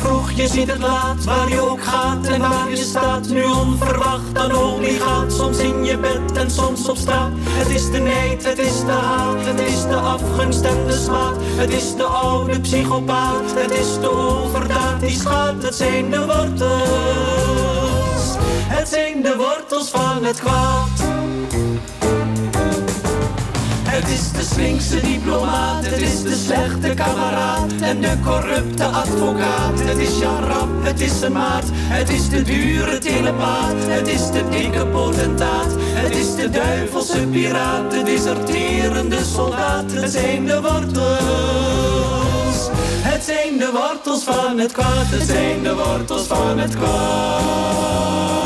[0.00, 3.28] Vroeg, je ziet het laat, waar je ook gaat en waar je staat.
[3.28, 7.32] Nu onverwacht een olie gaat, soms in je bed en soms op straat.
[7.34, 11.36] Het is de neid, het is de haat, het is de afgunst en de smaad.
[11.40, 15.62] Het is de oude psychopaat, het is de overdaad die schaadt.
[15.62, 16.76] Het zijn de wortels,
[18.68, 21.08] het zijn de wortels van het kwaad.
[24.00, 29.80] Het is de slinkse diplomaat, het is de slechte kameraad en de corrupte advocaat.
[29.80, 34.30] Het is Jan Rap, het is zijn maat, het is de dure telepaat, het is
[34.30, 39.92] de dikke potentaat, het is de duivelse piraat, de deserterende soldaat.
[39.92, 41.08] Het zijn de wortels,
[43.02, 48.39] het zijn de wortels van het kwaad, het zijn de wortels van het kwaad.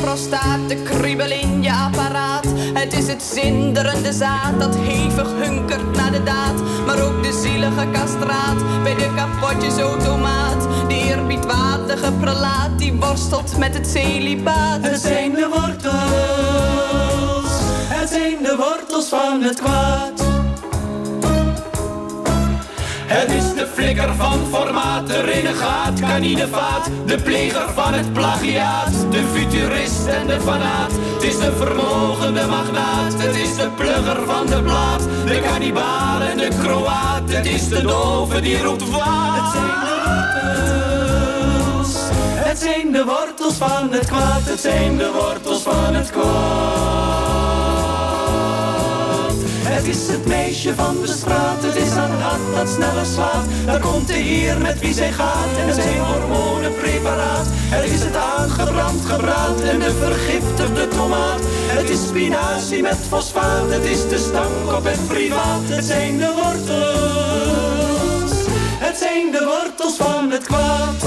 [0.00, 2.46] Prostaat, de kriebel in je apparaat.
[2.74, 6.54] Het is het zinderende zaad dat hevig hunkert naar de daad.
[6.86, 10.68] Maar ook de zielige kastraat bij de kapotjesautomaat.
[10.88, 14.82] De eerbiedwaardige prelaat die worstelt met het celibaat.
[14.82, 15.90] Het zijn de wortels,
[17.88, 20.29] het zijn de wortels van het kwaad.
[23.12, 29.24] Het is de flikker van formaat, de renegaat, kaninevaat, de pleger van het plagiaat, de
[29.32, 30.92] futurist en de fanaat.
[31.14, 36.36] Het is de vermogende magnaat, het is de plugger van de blaad, de kannibaal en
[36.36, 37.22] de kroaat.
[37.32, 39.52] Het is de dove die roept waard.
[39.54, 40.04] Het zijn de
[41.54, 41.94] wortels,
[42.46, 47.29] het zijn de wortels van het kwaad, het zijn de wortels van het kwaad.
[49.80, 53.46] Het is het meisje van de straat, het is haar hart dat sneller slaat.
[53.66, 57.46] Daar komt de heer met wie zij gaat en zijn hormonenpreparaat.
[57.50, 61.40] Het is het aangebrand gebraad en de vergiftigde tomaat.
[61.66, 65.62] Het is spinazie met fosfaat, het is de stank op het privaat.
[65.64, 68.32] Het zijn de wortels,
[68.78, 71.04] het zijn de wortels van het kwaad.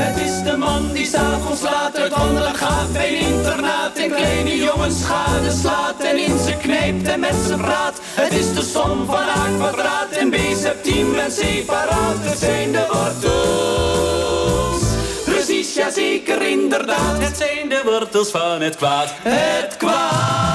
[0.00, 5.00] Het is de man die s'avonds laat uit wandelen gaat een internaat en kleine jongens
[5.00, 8.00] schade slaat en in ze knijpt en met ze praat.
[8.02, 12.16] Het is de som van A kwadraat en B septiem en C paraat.
[12.18, 14.82] Het zijn de wortels.
[15.24, 17.18] Precies, ja zeker inderdaad.
[17.18, 19.08] Het zijn de wortels van het kwaad.
[19.22, 20.47] Het kwaad.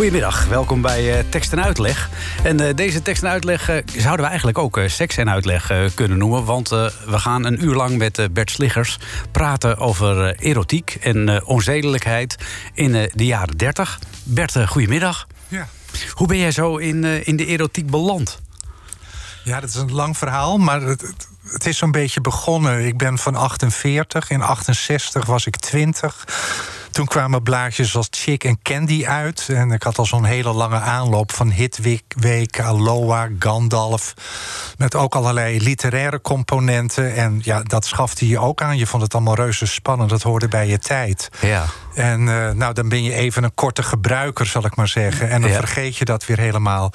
[0.00, 2.10] Goedemiddag, welkom bij eh, Tekst en Uitleg.
[2.42, 6.18] En eh, deze tekst en uitleg eh, zouden we eigenlijk ook seks en uitleg kunnen
[6.18, 6.44] noemen.
[6.44, 8.98] Want we gaan een uur lang met Bert Sliggers
[9.32, 12.36] praten over erotiek en onzedelijkheid
[12.74, 13.98] in de jaren 30.
[14.24, 15.26] Bert, goedemiddag.
[15.48, 15.68] Ja.
[16.12, 18.40] Hoe ben jij zo in, in de erotiek beland?
[19.44, 22.86] ja, dat is een lang verhaal, maar het, het, het is zo'n beetje begonnen.
[22.86, 26.24] Ik ben van 48, in 68 was ik 20.
[26.90, 29.46] Toen kwamen blaadjes als Chick en Candy uit.
[29.48, 34.14] En ik had al zo'n hele lange aanloop van Hitweek, Aloha, Gandalf.
[34.78, 37.14] Met ook allerlei literaire componenten.
[37.14, 38.78] En ja, dat schafte je ook aan.
[38.78, 40.10] Je vond het allemaal reuze spannend.
[40.10, 41.28] Dat hoorde bij je tijd.
[41.40, 41.64] Ja.
[41.94, 45.30] En eh, nou, dan ben je even een korte gebruiker, zal ik maar zeggen.
[45.30, 45.56] En dan Ja.
[45.56, 46.92] vergeet je dat weer helemaal.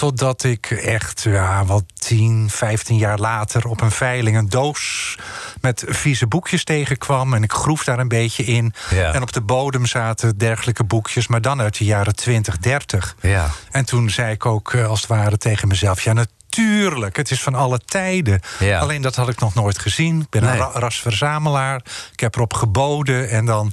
[0.00, 5.16] Totdat ik echt, ja, wat 10, 15 jaar later op een veiling een doos
[5.60, 7.34] met vieze boekjes tegenkwam.
[7.34, 8.72] En ik groef daar een beetje in.
[8.90, 9.12] Ja.
[9.14, 13.16] En op de bodem zaten dergelijke boekjes, maar dan uit de jaren 20, 30.
[13.20, 13.50] Ja.
[13.70, 17.42] En toen zei ik ook eh, als het ware tegen mezelf: ja, natuurlijk, het is
[17.42, 18.40] van alle tijden.
[18.58, 18.78] Ja.
[18.78, 20.20] Alleen dat had ik nog nooit gezien.
[20.20, 20.50] Ik ben Nee.
[20.50, 21.80] een ra- rasverzamelaar.
[22.12, 23.28] Ik heb erop geboden.
[23.30, 23.72] En dan,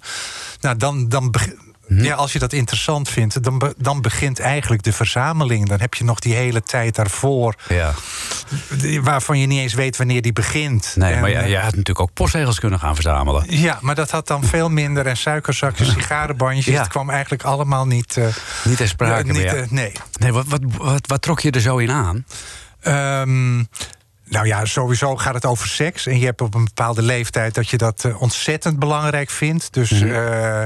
[0.61, 1.33] nou, dan, dan.
[1.87, 5.67] Ja, als je dat interessant vindt, dan, be- dan begint eigenlijk de verzameling.
[5.67, 7.93] Dan heb je nog die hele tijd daarvoor, ja.
[9.01, 10.93] waarvan je niet eens weet wanneer die begint.
[10.95, 13.43] Nee, En, maar ja, eh, jij had natuurlijk ook postzegels kunnen gaan verzamelen.
[13.47, 15.05] ja, maar dat had dan veel minder.
[15.07, 16.65] En suikerzakjes, sigarenbandjes.
[16.73, 16.79] Ja.
[16.81, 18.17] Het kwam eigenlijk allemaal niet.
[18.17, 18.25] eh,
[18.63, 19.91] Niet ter sprake niet, eh, nee.
[20.19, 22.25] Nee, wat, wat, wat, wat trok je er zo in aan?
[22.81, 23.55] Ehm,
[24.29, 26.05] nou ja, sowieso gaat het over seks.
[26.05, 29.73] En je hebt op een bepaalde leeftijd dat je dat ontzettend belangrijk vindt.
[29.73, 30.65] Dus Mhm.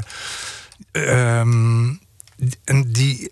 [0.91, 1.95] Ehm,
[2.63, 3.31] en die.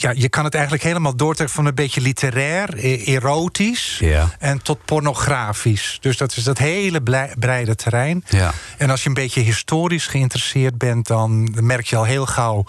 [0.00, 4.28] Ja, je kan het eigenlijk helemaal doortrekken van een beetje literair, e- erotisch Ja.
[4.38, 5.98] en tot pornografisch.
[6.00, 7.02] Dus dat is dat hele
[7.38, 8.24] breide terrein.
[8.28, 8.52] Ja.
[8.78, 12.64] En als je een beetje historisch geïnteresseerd bent, dan merk je al heel gauw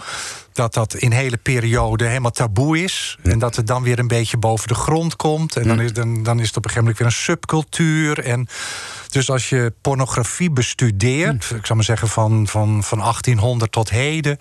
[0.54, 3.18] dat dat in hele periode helemaal taboe is.
[3.24, 5.56] En dat het dan weer een beetje boven de grond komt.
[5.56, 8.20] En dan is, dan, dan is het op een gegeven moment weer een subcultuur.
[8.20, 8.48] En
[9.10, 14.38] dus als je pornografie bestudeert, ik zou maar zeggen van, van, van 1800 tot heden.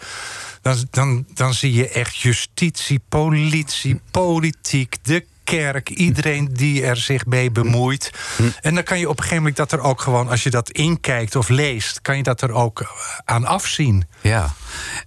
[0.62, 5.25] Dan, dan, dan zie je echt justitie, politie, politiek, de
[5.57, 8.11] kerk, iedereen die er zich mee bemoeit.
[8.61, 10.71] En dan kan je op een gegeven moment dat er ook gewoon, als je dat
[10.71, 14.05] inkijkt of leest, kan je dat er ook aan afzien.
[14.21, 14.55] Ja,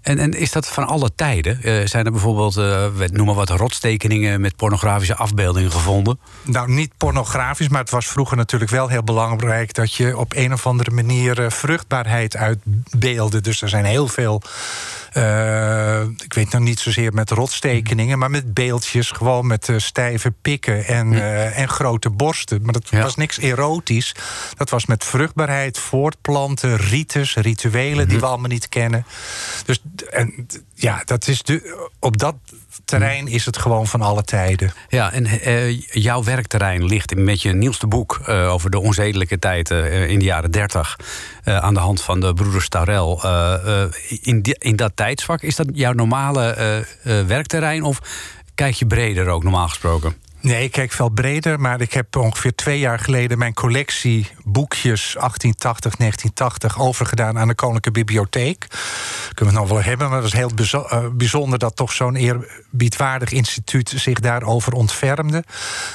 [0.01, 1.63] en, en is dat van alle tijden?
[1.63, 6.19] Eh, zijn er bijvoorbeeld, eh, we noemen wat rotstekeningen met pornografische afbeeldingen gevonden?
[6.41, 10.53] Nou, niet pornografisch, maar het was vroeger natuurlijk wel heel belangrijk dat je op een
[10.53, 13.41] of andere manier eh, vruchtbaarheid uitbeelde.
[13.41, 14.41] Dus er zijn heel veel.
[15.13, 20.33] Eh, ik weet nou niet zozeer met rotstekeningen, maar met beeldjes, gewoon met eh, stijve
[20.41, 22.61] pikken en, eh, en grote borsten.
[22.63, 23.01] Maar dat Ja.
[23.01, 24.15] was niks erotisch.
[24.57, 29.05] Dat was met vruchtbaarheid, voortplanten, rites, rituelen die we allemaal niet kennen.
[29.65, 29.81] Dus
[30.11, 32.35] en, ja, dat is de, op dat
[32.85, 34.73] terrein is het gewoon van alle tijden.
[34.89, 39.71] Ja, en eh, jouw werkterrein ligt met je nieuwste boek eh, over de onzedelijke tijd
[39.71, 40.99] eh, in de jaren 30
[41.43, 43.23] eh, aan de hand van de broeders Taurel.
[43.23, 43.83] Eh,
[44.21, 47.99] in, in dat tijdsvak, is dat jouw normale werkterrein of
[48.55, 50.15] kijk je breder ook normaal gesproken?
[50.43, 55.01] Nee, ik kijk veel breder, maar ik heb ongeveer twee jaar geleden mijn collectie boekjes
[55.13, 58.67] 1880, 1980 overgedaan aan de Koninklijke Bibliotheek.
[59.33, 62.15] Kunnen we het nog wel hebben, maar het was heel eh, bijzonder dat toch zo'n
[62.15, 65.43] eerbiedwaardig instituut zich daarover ontfermde.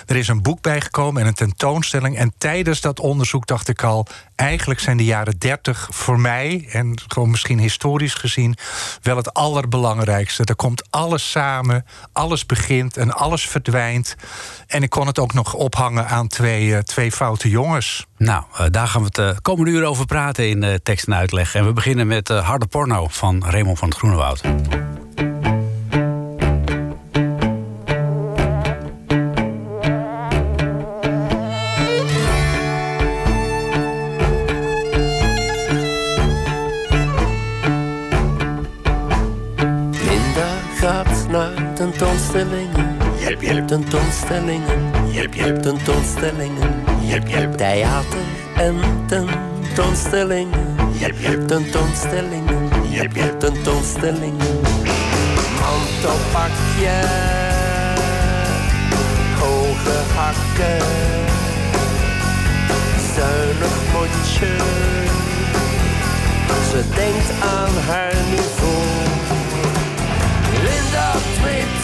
[0.06, 2.16] Er is een boek bijgekomen en een tentoonstelling.
[2.16, 4.06] En tijdens dat onderzoek dacht ik al,
[4.38, 8.56] eigenlijk zijn de jaren 30 voor mij, en gewoon misschien historisch gezien,
[9.02, 10.44] wel het allerbelangrijkste.
[10.44, 14.16] Er komt alles samen, alles begint en alles verdwijnt.
[14.66, 18.06] En ik kon het ook nog ophangen aan twee, eh, twee foute jongens.
[18.16, 21.14] Nou, eh, daar gaan we het de komende uur over praten in eh, tekst en
[21.14, 21.54] uitleg.
[21.54, 24.40] En we beginnen met Harde Porno van Raymond van het Groenewoud.
[42.32, 42.96] Tentoonstellingen.
[43.18, 43.68] Jelp, jelp.
[43.68, 44.92] Tentoonstellingen.
[45.12, 45.62] Jelp, jelp.
[45.62, 46.84] Tentoonstellingen.
[47.00, 47.56] Jelp, jelp.
[47.56, 48.26] Theater
[48.56, 50.76] en tentoonstellingen.
[50.92, 51.48] Jelp, jelp.
[51.48, 52.70] Tentoonstellingen.
[52.90, 53.40] Jelp, jelp.
[53.40, 54.60] Tentoonstellingen.
[55.60, 56.98] Mantelpakje.
[59.38, 60.86] Hoge hakken.
[63.14, 64.56] Zuinig mondje.
[66.70, 68.98] Ze denkt aan haar niveau.
[70.62, 71.77] Linda met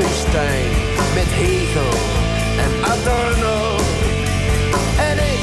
[0.00, 1.92] Met Hegel
[2.64, 3.76] en Adorno.
[4.98, 5.40] En ik,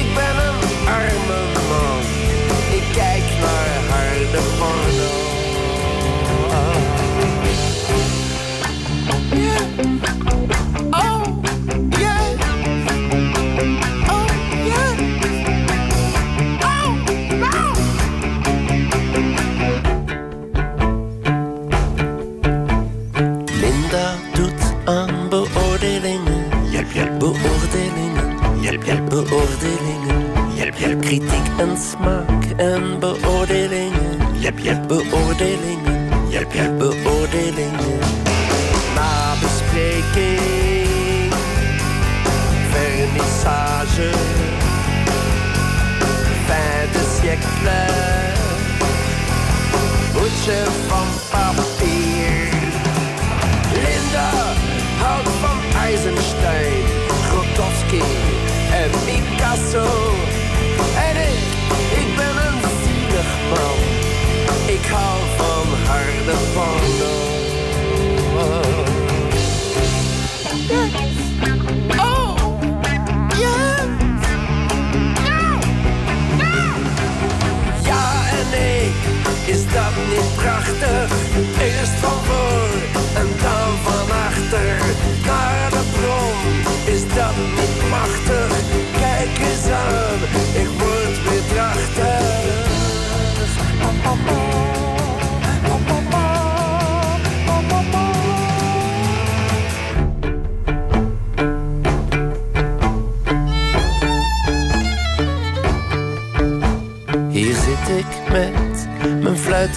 [0.00, 2.00] ik ben een arme man.
[2.70, 5.21] Ik kijk naar harde porno.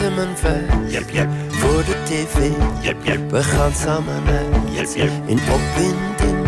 [0.05, 1.27] Met mijn en mijn vet.
[1.49, 2.49] Voor de tv.
[3.29, 4.23] We gaan samen
[4.77, 4.95] uit
[5.25, 6.47] in opwinding.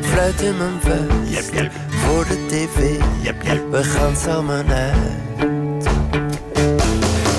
[0.00, 1.50] Fluit in mijn vuist
[1.90, 2.98] voor de tv.
[3.70, 5.86] We gaan samen uit.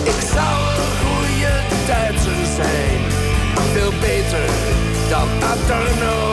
[0.03, 1.53] Ik zou een goede
[1.87, 3.01] Duitser zijn.
[3.73, 4.49] Veel beter
[5.09, 6.29] dan Adorno.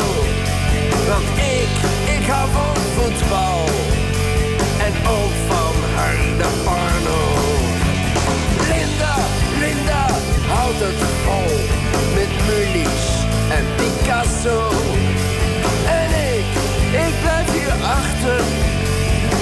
[1.09, 1.71] Want ik,
[2.19, 3.56] ik hou van voetbal.
[10.79, 14.71] Met Mulisch en Picasso.
[15.87, 16.47] En ik,
[17.07, 18.45] ik blijf hier achter.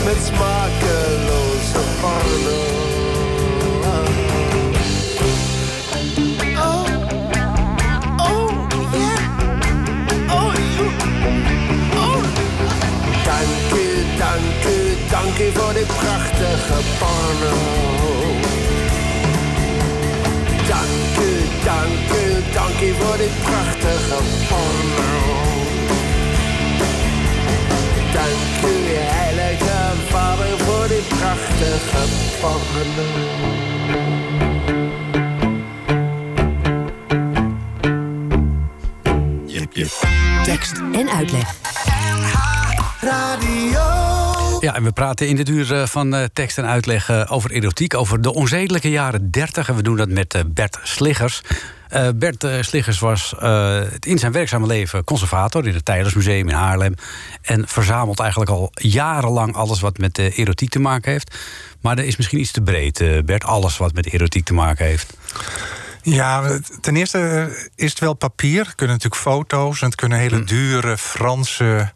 [0.04, 2.73] Met smakeloze porno.
[44.60, 47.50] Ja, en we praten in dit uur eh, van eh, tekst en uitleg eh, over
[47.50, 49.68] erotiek, over de onzedelijke jaren 30.
[49.68, 51.42] En we doen dat met Bert Sliggers.
[51.94, 56.54] Eh, Bert eh, Sliggers was eh, in zijn werkzame leven conservator in het Tijdersmuseum in
[56.54, 56.94] Haarlem.
[57.42, 61.36] En verzamelt eigenlijk al jarenlang alles wat met eh, erotiek te maken heeft.
[61.80, 65.16] Maar dat is misschien iets te breed, Bert, alles wat met erotiek te maken heeft.
[66.02, 68.64] Ja, ten eerste is het wel papier.
[68.64, 71.92] Het kunnen natuurlijk foto's en het kunnen hele dure Franse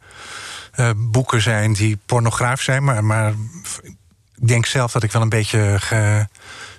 [0.97, 2.85] boeken zijn die pornograaf zijn.
[2.85, 3.35] Maar, maar
[4.35, 5.79] ik denk zelf dat ik wel een beetje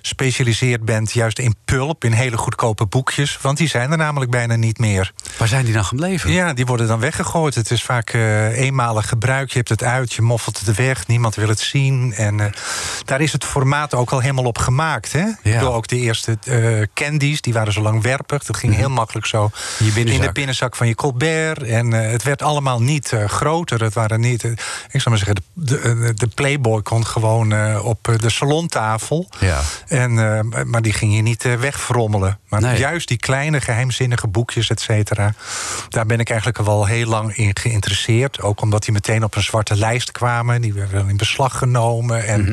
[0.02, 3.38] gespecialiseerd ben juist in pulp, in hele goedkope boekjes.
[3.40, 5.12] Want die zijn er namelijk bijna niet meer.
[5.36, 6.32] Waar zijn die dan gebleven?
[6.32, 7.54] Ja, die worden dan weggegooid.
[7.54, 9.50] Het is vaak eh, eenmalig gebruik.
[9.50, 12.12] Je hebt het uit, je moffelt het weg, niemand wil het zien.
[12.16, 12.46] En eh,
[13.04, 15.12] daar is het formaat ook al helemaal op gemaakt.
[15.12, 15.26] Hè?
[15.28, 18.44] Ik bedoel, ook de eerste eh, candies, die waren zo langwerpig.
[18.44, 21.62] Dat ging heel makkelijk zo in de binnenzak van je Colbert.
[21.62, 23.82] En het werd allemaal niet groter.
[23.82, 24.44] Het waren niet,
[24.90, 29.28] ik zou maar zeggen, de, de, de Playboy kon gewoon op de salontafel.
[29.38, 29.60] Ja.
[29.90, 32.38] En, eh, maar die ging je niet eh, wegfrommelen.
[32.48, 32.78] Maar Nee.
[32.78, 35.34] juist die kleine geheimzinnige boekjes, et cetera...
[35.88, 38.40] daar ben ik eigenlijk al wel heel lang in geïnteresseerd.
[38.40, 40.60] Ook omdat die meteen op een zwarte lijst kwamen.
[40.60, 42.26] Die werden in beslag genomen.
[42.26, 42.52] En Mhm.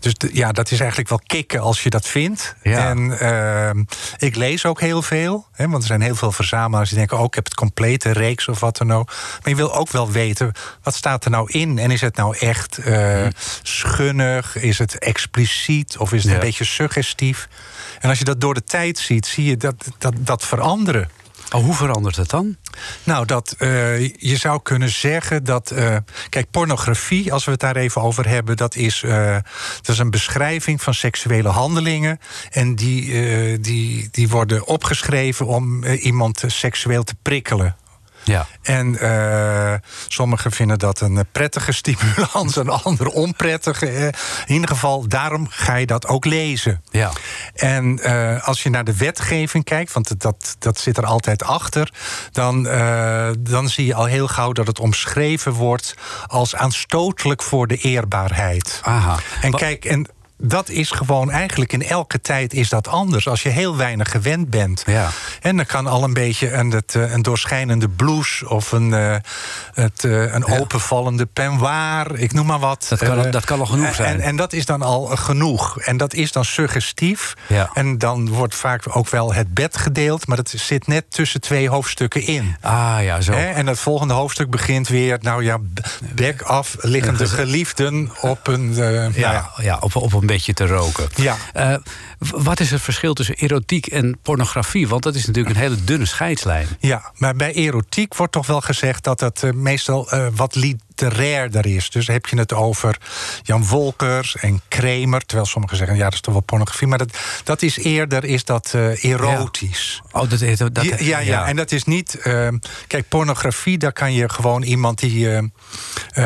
[0.00, 2.54] Dus de- ja, dat is eigenlijk wel kicken als je dat vindt.
[2.62, 2.88] Ja.
[2.88, 3.84] En ehm,
[4.18, 5.46] ik lees ook heel veel.
[5.52, 7.18] Hè, want er zijn heel veel verzamelaars die denken...
[7.18, 9.06] oh, ik heb het complete reeks of wat dan ook.
[9.08, 10.52] Maar je wil ook wel weten,
[10.82, 11.78] wat staat er nou in?
[11.78, 13.26] En is het nou echt eh,
[13.62, 14.56] schunnig?
[14.56, 15.96] Is het expliciet?
[15.98, 16.38] Of is het Ja.
[16.38, 17.48] een beetje suggestief?
[18.00, 21.10] En als je dat door de tijd ziet, zie je dat, dat, dat veranderen.
[21.54, 22.56] Oh, hoe verandert het dan?
[23.04, 25.70] Nou, dat eh, je zou kunnen zeggen dat.
[25.70, 25.96] eh,
[26.28, 29.36] kijk, pornografie, als we het daar even over hebben, dat is, eh,
[29.76, 32.18] dat is een beschrijving van seksuele handelingen.
[32.50, 37.76] En die, die, die worden opgeschreven om iemand seksueel te prikkelen.
[38.24, 38.46] Ja.
[38.62, 39.74] En eh,
[40.08, 43.86] sommigen vinden dat een eh, prettige stimulans, een ander onprettige.
[43.86, 44.04] eh.
[44.46, 46.82] in ieder geval, daarom ga je dat ook lezen.
[46.90, 47.10] Ja.
[47.54, 48.00] En
[48.42, 51.92] als je naar de wetgeving kijkt, want dat, dat zit er altijd achter,
[52.32, 52.62] dan,
[53.38, 55.94] dan zie je al heel gauw dat het omschreven wordt
[56.26, 58.80] als aanstotelijk voor de eerbaarheid.
[58.82, 59.16] Aha.
[59.40, 60.08] En kijk, en
[60.40, 63.28] dat is gewoon eigenlijk in elke tijd is dat anders.
[63.28, 64.82] Als je heel weinig gewend bent.
[64.86, 65.08] Ja.
[65.40, 69.16] En dan kan al een beetje een, eh, een doorschijnende blouse of een, eh,
[69.74, 72.86] het, eh, een openvallende peignoir, ik noem maar wat.
[72.88, 74.14] Dat kan- dat kan al genoeg en- zijn.
[74.14, 75.80] En, en dat is dan al genoeg.
[75.80, 77.34] En dat is dan suggestief.
[77.46, 77.70] Ja.
[77.74, 81.68] En dan wordt vaak ook wel het bed gedeeld, maar dat zit net tussen twee
[81.68, 82.56] hoofdstukken in.
[82.60, 83.32] Ah ja, zo.
[83.32, 85.58] En het volgende hoofdstuk begint weer, nou ja,
[86.14, 88.70] bek af, liggende geliefden op een.
[88.70, 89.50] nou Ja, ja.
[89.56, 89.76] ja.
[89.80, 91.08] op, op een beetje te roken.
[91.14, 91.36] Ja.
[91.52, 91.74] Eh,
[92.18, 94.88] wat is het verschil tussen erotiek en pornografie?
[94.88, 96.66] Want dat is natuurlijk een hele dunne scheidslijn.
[96.80, 100.26] Ja, maar bij erotiek wordt toch wel gezegd dat het eh, meestal eh,
[101.00, 101.90] wat literairder is.
[101.90, 102.96] Dus heb je het over
[103.42, 105.20] Jan Wolkers en Kramer.
[105.26, 106.86] Terwijl sommigen zeggen, ja, dat is toch wel pornografie.
[106.86, 110.02] Maar dat, dat is eerder is dat, eh, erotisch.
[110.12, 112.14] Oh, dat, dat, dat- ja, ja, ja, en dat is niet.
[112.14, 112.48] eh,
[112.86, 115.42] kijk, pornografie, daar kan je gewoon iemand die eh,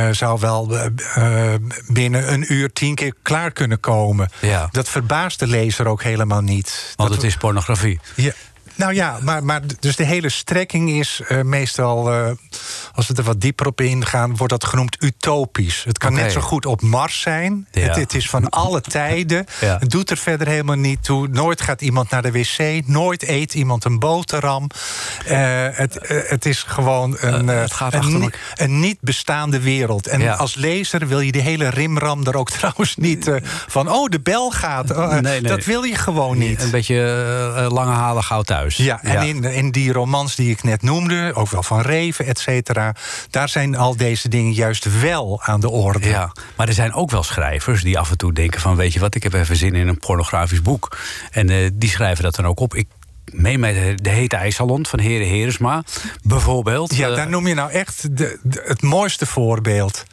[0.09, 1.55] eh, zou wel eh,
[1.87, 4.29] binnen een uur tien keer klaar kunnen komen.
[4.41, 4.69] Ja.
[4.71, 6.93] Dat verbaast de lezer ook helemaal niet.
[6.97, 8.01] Want Dat- het is pornografie.
[8.17, 8.33] ja,
[8.75, 12.31] Nou ja, maar, maar dus de hele strekking is eh, meestal, eh,
[12.95, 15.85] als we er wat dieper op ingaan, wordt dat genoemd utopisch.
[15.85, 17.67] Het kan net zo goed op Mars zijn.
[17.71, 17.81] Ja.
[17.81, 19.47] Het, het is van alle tijden.
[19.61, 19.77] Ja.
[19.79, 21.29] Het doet er verder helemaal niet toe.
[21.29, 22.87] Nooit gaat iemand naar de wc.
[22.87, 24.67] Nooit eet iemand een boterham.
[25.27, 30.07] Eh, het, het is gewoon een, het gaat een, niet bestaande wereld.
[30.07, 30.35] En Ja.
[30.35, 33.31] als lezer wil je die hele rimram er ook trouwens niet
[33.67, 33.91] van...
[33.91, 34.91] oh, de bel gaat.
[34.91, 35.41] Oh, Nee, nee.
[35.41, 36.63] Dat wil je gewoon niet.
[36.63, 36.97] Een beetje
[37.71, 38.77] lange halen gauw thuis.
[38.77, 42.39] Ja, en In, in die romans die ik net noemde, ook wel van Reven, et
[42.39, 42.95] cetera,
[43.31, 46.09] daar zijn al deze dingen juist wel aan de orde.
[46.09, 48.77] Ja, maar er zijn ook wel schrijvers die af en toe denken van...
[48.77, 50.99] weet je wat, ik heb even zin in een pornografisch boek.
[51.31, 52.75] En eh, die schrijven dat dan ook op.
[52.75, 52.89] Ik
[53.25, 53.75] meen met
[54.05, 55.83] de Hete IJssalon van Heren Heresma,
[56.23, 56.95] bijvoorbeeld.
[56.95, 60.05] Ja, Eh, daar noem je nou echt de, de- het mooiste voorbeeld.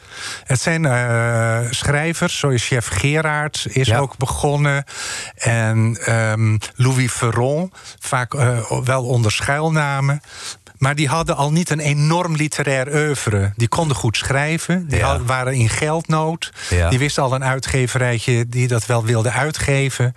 [0.44, 3.98] Het zijn eh, schrijvers, zoals chef Gerard is Ja.
[3.98, 4.84] ook begonnen.
[5.34, 10.22] En ehm, Louis Ferron, vaak eh, wel onder schuilnamen.
[10.80, 13.52] Maar die hadden al niet een enorm literair oeuvre.
[13.56, 15.06] Die konden goed schrijven, die Ja.
[15.06, 16.52] hadden- waren in geldnood.
[16.70, 16.88] Ja.
[16.88, 20.14] Die wisten al een uitgeverijtje die dat wel wilde uitgeven.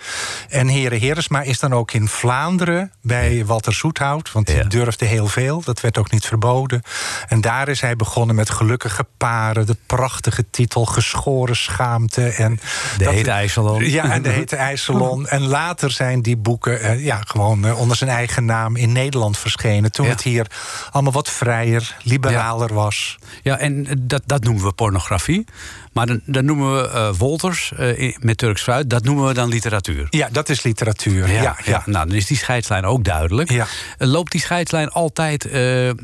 [0.50, 4.32] En Heren Heresma is dan ook in Vlaanderen bij Walter Zoethout.
[4.32, 6.82] Want die durfde heel veel, dat werd ook niet verboden.
[7.27, 9.65] En daar is hij begonnen met Gelukkige Paren...
[9.65, 12.27] de prachtige titel Geschoren Schaamte.
[12.27, 12.60] En
[12.98, 13.84] De dat- Hete IJsselon.
[13.89, 15.27] Ja, en de Hete IJsselon.
[15.34, 19.38] En later zijn die boeken eh, ja, gewoon eh, onder zijn eigen naam in Nederland
[19.38, 19.91] verschenen.
[19.91, 20.51] Toen het hier
[20.91, 23.17] allemaal wat vrijer, liberaler was.
[23.43, 25.45] Ja, en dat, dat noemen we pornografie.
[25.93, 28.89] Maar dan, dan noemen we eh, Wolters eh, met Turks fruit...
[28.89, 30.07] dat noemen we dan literatuur.
[30.10, 31.31] Ja, dat is literatuur.
[31.31, 31.83] Ja, ja, ja.
[31.86, 33.51] Nou, dan is die scheidslijn ook duidelijk.
[33.51, 33.67] Ja.
[33.98, 35.95] Eh, Loopt die scheidslijn altijd eh, eh,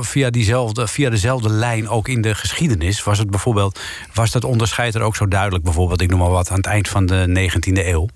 [0.00, 3.02] via, diezelfde, via dezelfde lijn ook in de geschiedenis?
[3.02, 3.80] Was het bijvoorbeeld,
[4.14, 5.64] was dat onderscheid er ook zo duidelijk?
[5.64, 8.08] Bijvoorbeeld, ik noem maar wat, aan het eind van de 19e eeuw.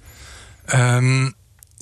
[0.65, 1.31] Ehm,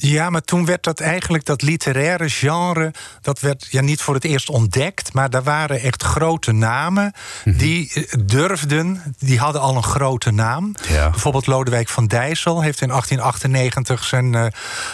[0.02, 2.92] ja, maar toen werd dat eigenlijk, dat literaire genre...
[3.22, 5.12] dat werd ja, niet voor het eerst ontdekt...
[5.12, 7.12] maar daar waren echt grote namen
[7.44, 7.56] Mhm.
[7.58, 9.14] die eh, durfden...
[9.18, 10.74] die hadden al een grote naam.
[10.88, 11.10] Ja.
[11.10, 14.46] Bijvoorbeeld Lodewijk van Dijssel heeft in 1898 zijn eh,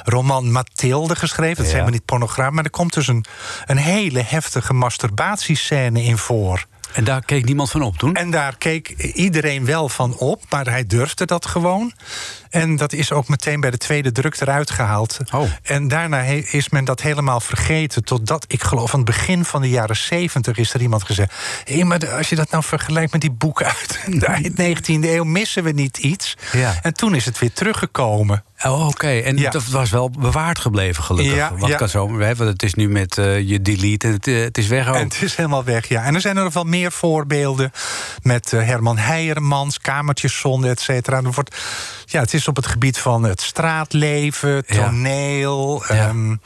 [0.05, 1.57] roman Mathilde geschreven.
[1.57, 1.77] Dat is Ja.
[1.79, 3.25] helemaal niet pornograaf, maar er komt dus een,
[3.67, 6.65] een hele heftige masturbatiescène in voor...
[6.93, 8.15] En daar keek niemand van op toen?
[8.15, 11.93] En daar keek iedereen wel van op, maar hij durfde dat gewoon.
[12.61, 15.19] En dat is ook meteen bij de tweede druk eruit gehaald.
[15.35, 15.51] Oh.
[15.63, 16.21] En daarna
[16.51, 18.05] is men dat helemaal vergeten.
[18.05, 21.33] Totdat, ik geloof, aan het begin van de jaren zeventig is er iemand gezegd...
[21.65, 25.05] hé, maar de- als je dat nou vergelijkt met die boeken uit de eind 19e
[25.05, 25.25] eeuw...
[25.25, 26.37] missen we niet iets.
[26.53, 26.75] Ja.
[26.83, 28.45] En toen is het weer teruggekomen.
[28.65, 29.09] Oh, oké.
[29.09, 29.51] En Ja.
[29.51, 31.35] dat was wel bewaard gebleven, gelukkig.
[31.35, 31.77] Ja, Want ja.
[31.77, 34.67] kan zo, want het is nu met eh, je delete en het, eh, het is
[34.67, 34.95] weg ook.
[34.95, 36.05] En het is helemaal weg, ja.
[36.05, 37.73] En er zijn er nog wel meer voorbeelden
[38.23, 41.17] met eh, Herman Heijermans, Kamertjeszonde, et cetera.
[41.17, 41.57] Er wordt,
[42.05, 45.95] ja, het is op het gebied van het straatleven, toneel, Ja.
[46.09, 46.37] ehm,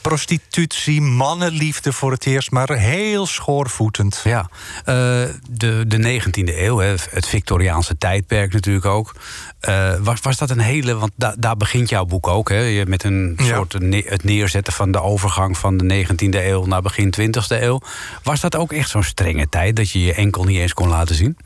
[0.00, 4.20] prostitutie, mannenliefde voor het eerst, maar heel schoorvoetend.
[4.24, 4.48] Ja,
[4.84, 4.94] eh,
[5.50, 9.14] de, de 19e eeuw, het Victoriaanse tijdperk natuurlijk ook.
[9.60, 12.86] Eh, was, was dat een hele, want da- daar begint jouw boek ook, hè, je-
[12.86, 13.54] met een Ja.
[13.54, 17.80] soort ne- het neerzetten van de overgang van de 19e eeuw naar begin 20e eeuw.
[18.22, 21.14] Was dat ook echt zo'n strenge tijd dat je je enkel niet eens kon laten
[21.14, 21.36] zien?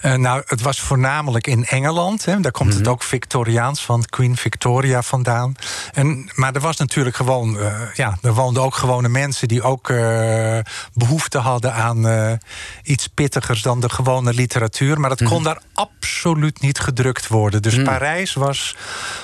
[0.00, 2.24] Eh, nou, het was voornamelijk in Engeland.
[2.24, 2.40] Hè.
[2.40, 2.78] Daar komt Mhm.
[2.78, 5.54] het ook Victoriaans van Queen Victoria vandaan.
[5.92, 7.58] En, maar er was natuurlijk gewoon...
[7.58, 9.48] eh, ja, er woonden ook gewone mensen...
[9.48, 10.58] die ook eh,
[10.94, 12.40] behoefte hadden aan
[12.82, 15.00] iets pittigers dan de gewone literatuur.
[15.00, 15.30] Maar dat Mhm.
[15.30, 17.62] kon daar absoluut niet gedrukt worden.
[17.62, 18.76] Dus Parijs was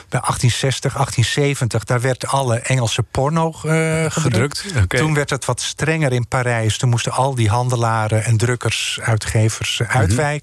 [0.09, 1.85] bij 1860, 1870...
[1.85, 3.53] daar werd alle Engelse porno
[4.09, 4.65] gedrukt.
[4.89, 6.79] Toen werd het wat strenger in Parijs.
[6.79, 9.89] Toen moesten al die handelaren en drukkers, uitgevers eh,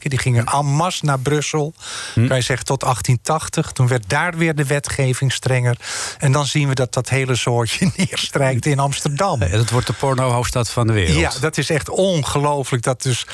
[0.10, 1.74] Die gingen en masse naar Brussel.
[2.14, 3.72] Kan je zeggen tot 1880.
[3.72, 5.78] Toen werd daar weer de wetgeving strenger.
[6.18, 9.42] En dan zien we dat dat hele soortje neerstrijkt in Amsterdam.
[9.42, 11.18] Eh, Dat wordt de porno-hoofdstad van de wereld.
[11.18, 12.84] Ja, dat is echt ongelooflijk.
[12.84, 13.26] Dat dus.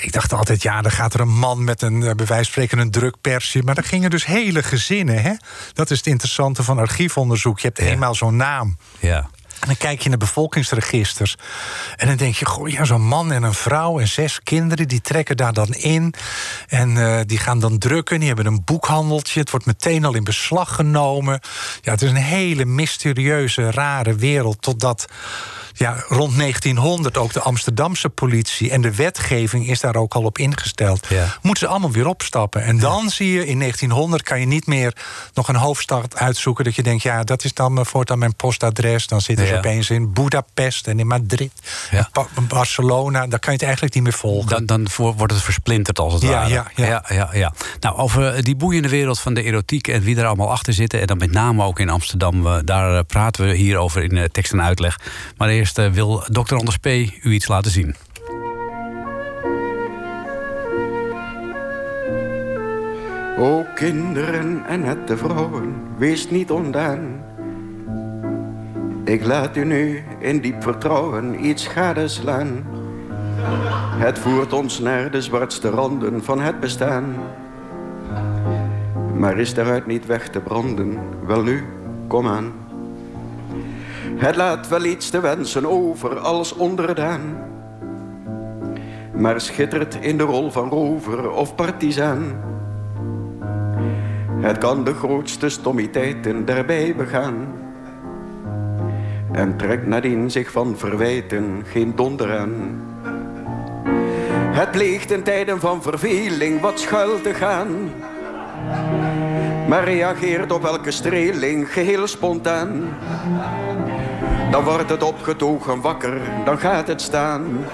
[0.00, 2.44] Ik dacht altijd, ja, dan gaat er een man met een, eh, bij wijze van
[2.44, 3.62] spreken, een drukpersje.
[3.62, 5.32] Maar er gingen dus hele gezinnen, hè?
[5.72, 7.58] Dat is het interessante van archiefonderzoek.
[7.60, 7.84] Je hebt Ja.
[7.84, 8.76] eenmaal zo'n naam.
[8.98, 9.30] ja.
[9.60, 11.36] En dan kijk je naar bevolkingsregisters.
[11.96, 14.88] En dan denk je, goh, ja, zo'n man en een vrouw en zes kinderen...
[14.88, 16.14] die trekken daar dan in.
[16.68, 18.18] En eh, die gaan dan drukken.
[18.18, 19.40] Die hebben een boekhandeltje.
[19.40, 21.40] Het wordt meteen al in beslag genomen.
[21.80, 24.62] Ja, het is een hele mysterieuze, rare wereld.
[24.62, 25.06] Totdat
[25.78, 30.38] ja, rond 1900 ook de Amsterdamse politie en de wetgeving is daar ook al op
[30.38, 31.06] ingesteld.
[31.08, 31.36] Ja.
[31.42, 32.62] Moeten ze allemaal weer opstappen.
[32.62, 34.92] En dan zie je in 1900 kan je niet meer
[35.34, 39.06] nog een hoofdstad uitzoeken dat je denkt, ja, dat is dan eh, voortaan mijn postadres.
[39.06, 39.58] Dan zitten ze Ja.
[39.58, 41.50] opeens in Budapest en in Madrid,
[41.90, 43.20] en Barcelona.
[43.26, 44.66] Dan kan je het eigenlijk niet meer volgen.
[44.66, 46.48] Dan, dan wordt het versplinterd als het Ja, ware.
[46.48, 46.86] ja, ja.
[46.86, 47.52] ja, ja, ja.
[47.80, 51.00] Nou, over die boeiende wereld van de erotiek en wie er allemaal achter zitten...
[51.00, 54.16] en dan met name ook in Amsterdam, eh, daar eh, praten we hier over in
[54.16, 54.98] eh, tekst en uitleg.
[55.36, 56.54] Maar eerst eh, wil Dr.
[56.54, 56.86] Anders P.
[56.86, 57.94] u iets laten zien.
[63.38, 67.24] O kinderen en nette vrouwen, wees niet ondaan.
[69.04, 72.66] Ik laat u nu in diep vertrouwen iets gadeslaan.
[73.98, 77.14] Het voert ons naar de zwartste randen van het bestaan.
[79.18, 81.64] Maar is daaruit niet weg te branden, wel nu,
[82.08, 82.65] kom aan.
[84.16, 87.20] Het laat wel iets te wensen over als onderdaan.
[89.12, 92.22] Maar schittert in de rol van rover of partizaan.
[94.40, 97.34] Het kan de grootste stommiteiten daarbij begaan.
[99.32, 102.82] En trekt nadien zich van verwijten geen donder aan.
[104.56, 107.68] Het pleegt in tijden van verveling wat schuil te gaan.
[109.68, 112.88] Maar reageert op elke streling geheel spontaan.
[114.50, 117.64] Dan wordt het opgetogen wakker, dan gaat het staan.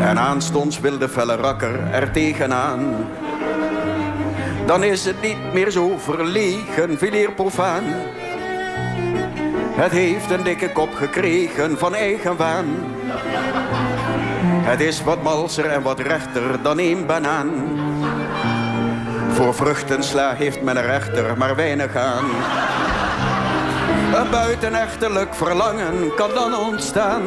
[0.00, 2.96] En aanstonds wil de felle rakker er tegenaan.
[4.66, 7.84] Dan is het niet meer zo verlegen, veel eer profaan.
[9.74, 12.66] Het heeft een dikke kop gekregen van eigen waan.
[14.62, 17.50] Het is wat malser en wat rechter dan één banaan.
[19.32, 22.24] Voor vruchtensla heeft men er echter maar weinig aan.
[24.14, 27.22] Een buitenechtelijk verlangen kan dan ontstaan.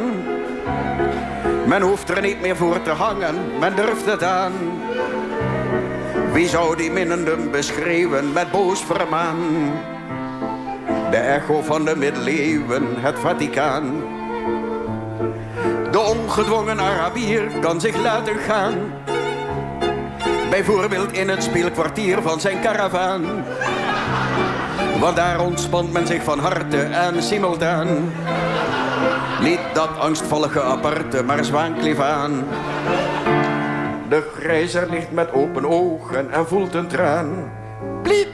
[1.66, 4.54] Men hoeft er niet meer voor te hangen, men durft het aan.
[6.34, 9.38] Wie zou die minnenden beschreeuwen met boos vermaan?
[11.10, 14.04] De echo van de middeleeuwen, het Vaticaan.
[15.92, 18.74] De ongedwongen Arabier kan zich laten gaan.
[20.50, 23.24] Bijvoorbeeld in het speelkwartier van zijn karavaan.
[25.02, 27.88] Want daar ontspant men zich van harte en simultaan.
[29.42, 32.44] Niet dat angstvallige aparte, maar zwaankleef aan.
[34.10, 37.52] De grijzer ligt met open ogen en voelt een traan.
[38.04, 38.30] Pliep!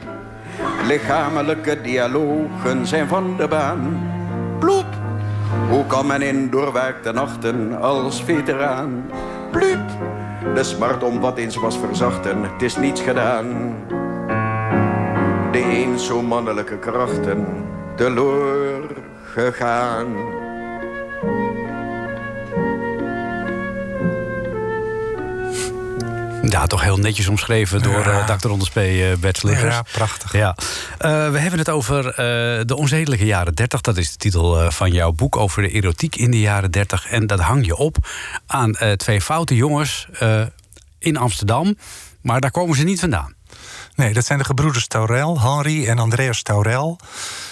[0.88, 4.10] Lichamelijke dialogen zijn van de baan.
[4.60, 4.88] Ploep!
[5.70, 9.12] Hoe kan men in doorwaakte nachten als veteraan?
[9.52, 9.86] Plup!
[10.54, 13.76] De smart om wat eens was verzachten, het is niets gedaan.
[15.58, 17.46] De eens zo mannelijke krachten
[17.96, 18.88] teloor
[19.34, 20.16] gegaan.
[26.50, 28.28] Ja, toch heel netjes omschreven door Ja.
[28.28, 28.50] eh Dr.
[28.50, 28.78] Onders P.
[28.78, 29.76] eh, Bert Sliggers.
[29.76, 30.32] Ja, prachtig.
[30.32, 30.56] Ja.
[30.98, 32.16] Eh, we hebben het over eh,
[32.66, 33.82] de onzedelijke jaren 30.
[33.82, 37.08] Dat is de titel eh, van jouw boek over de erotiek in de jaren 30.
[37.08, 37.98] En dat hang je op
[38.48, 40.42] aan eh, twee foute jongens eh,
[41.00, 41.78] in Amsterdam.
[42.22, 43.34] Maar daar komen ze niet vandaan.
[43.98, 47.00] Nee, dat zijn de gebroeders Taurel, Henri en Andreas Taurel.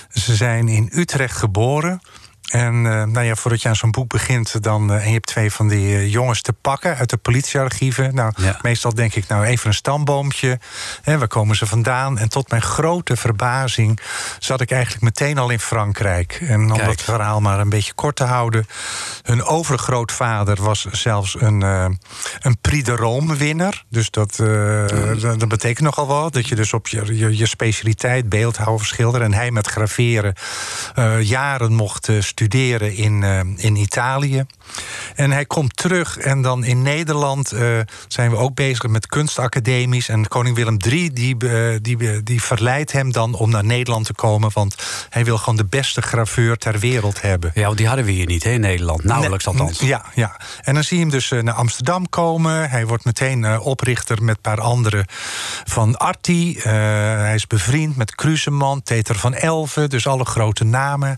[0.10, 2.02] Ze zijn in Utrecht geboren.
[2.46, 5.26] En eh, nou ja, voordat je aan zo'n boek begint, dan, eh, en je hebt
[5.28, 8.16] twee van die eh, jongens te pakken uit de politiearchieven.
[8.16, 8.60] Nou, Ja.
[8.62, 10.60] meestal denk ik, nou even een stamboompje.
[11.02, 12.18] Hè, waar komen ze vandaan?
[12.18, 14.00] En tot mijn grote verbazing
[14.40, 16.38] zat ik eigenlijk meteen al in Frankrijk.
[16.48, 16.86] En om Kijk.
[16.86, 18.68] dat verhaal maar een beetje kort te houden.
[19.24, 23.84] Hun overgrootvader was zelfs een, een Prix de Rome winnaar.
[23.90, 24.86] Dus dat, eh,
[25.22, 26.34] dat, dat betekent nogal wat.
[26.34, 29.22] Dat je dus op je, je, je specialiteit, beeldhouwer, schilder...
[29.22, 30.34] en hij met graveren
[31.22, 34.46] jaren mocht eh, studeren in, eh, in Italië.
[35.16, 40.10] En hij komt terug en dan in Nederland eh, zijn we ook bezig met kunstacademies.
[40.10, 44.14] En koning Willem III die, eh, die, die verleidt hem dan om naar Nederland te
[44.14, 44.50] komen...
[44.54, 44.76] want
[45.10, 47.52] hij wil gewoon de beste graveur ter wereld hebben.
[47.54, 49.04] Ja, want die hadden we hier niet hè, in Nederland.
[49.04, 49.80] Nauwelijks Nee, althans.
[49.80, 50.40] Ja, ja.
[50.62, 52.70] En dan zie je hem dus naar Amsterdam komen.
[52.70, 55.06] Hij wordt meteen oprichter met een paar anderen
[55.64, 56.60] van Arti.
[56.60, 59.90] Hij is bevriend met Kruseman, Teter van Elven.
[59.90, 61.16] Dus alle grote namen.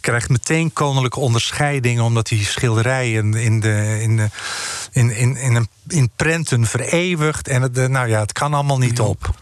[0.00, 2.04] Krijgt meteen koninklijke onderscheidingen...
[2.04, 4.28] omdat hij schilderijen in, de, in, de,
[4.92, 7.48] in, in, in, een, in prenten vereeuwigt.
[7.48, 9.34] En het, eh, nou ja, het kan allemaal niet op.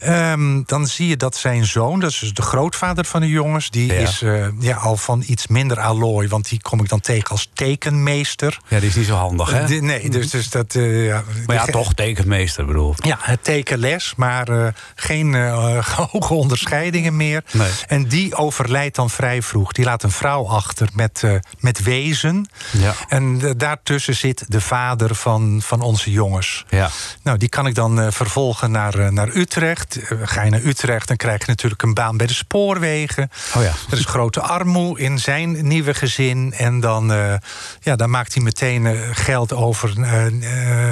[0.00, 3.70] Ehm, dan zie je dat zijn zoon, dat is dus de grootvader van de jongens,
[3.70, 3.98] die Ja.
[4.00, 7.48] is eh, ja, al van iets minder allooi, want die kom ik dan tegen als
[7.54, 8.58] tekenmeester.
[8.68, 9.66] Ja, die is niet zo handig, hè?
[9.66, 10.74] Die- nee, dus, dus dat.
[10.74, 12.94] eh, ja, Maar ja, toch tekenmeester, bedoel.
[12.96, 17.44] Ja, het tekenles, maar eh, geen eh, hoge onderscheidingen meer.
[17.52, 17.70] Nee.
[17.86, 19.72] En die overlijdt dan vrij vroeg.
[19.72, 22.48] Die laat een vrouw achter met, eh, met wezen.
[22.78, 22.94] Ja.
[23.08, 26.64] En eh, daartussen zit de vader van, van onze jongens.
[26.68, 26.90] Ja.
[27.22, 29.89] Nou, die kan ik dan eh, vervolgen naar, eh, naar Utrecht.
[29.96, 33.30] Eh, ga je naar Utrecht, dan krijg je natuurlijk een baan bij de spoorwegen.
[33.56, 33.72] Oh ja.
[33.90, 36.52] Er is grote armoe in zijn nieuwe gezin.
[36.56, 37.34] En dan, eh,
[37.80, 39.92] ja, dan maakt hij meteen eh, geld over.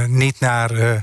[0.09, 1.03] niet naar, ik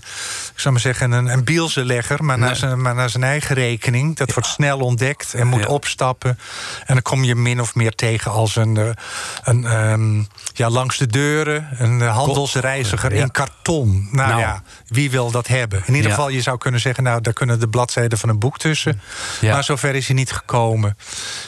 [0.56, 4.16] zou maar zeggen, een, een bielsenlegger, maar, naar zijn, maar naar zijn eigen rekening.
[4.16, 5.68] Dat wordt snel ontdekt en moet Ja.
[5.68, 6.40] opstappen.
[6.86, 8.96] En dan kom je min of meer tegen als een,
[9.44, 14.08] een ehm, ja, langs de deuren, een handelsreiziger in karton.
[14.12, 14.40] Nou, Nou.
[14.42, 15.84] ja, wie wil dat hebben?
[15.86, 18.58] In ieder geval, je zou kunnen zeggen, nou, daar kunnen de bladzijden van een boek
[18.58, 19.02] tussen.
[19.42, 19.54] Ja.
[19.54, 20.98] Maar zover is hij niet gekomen.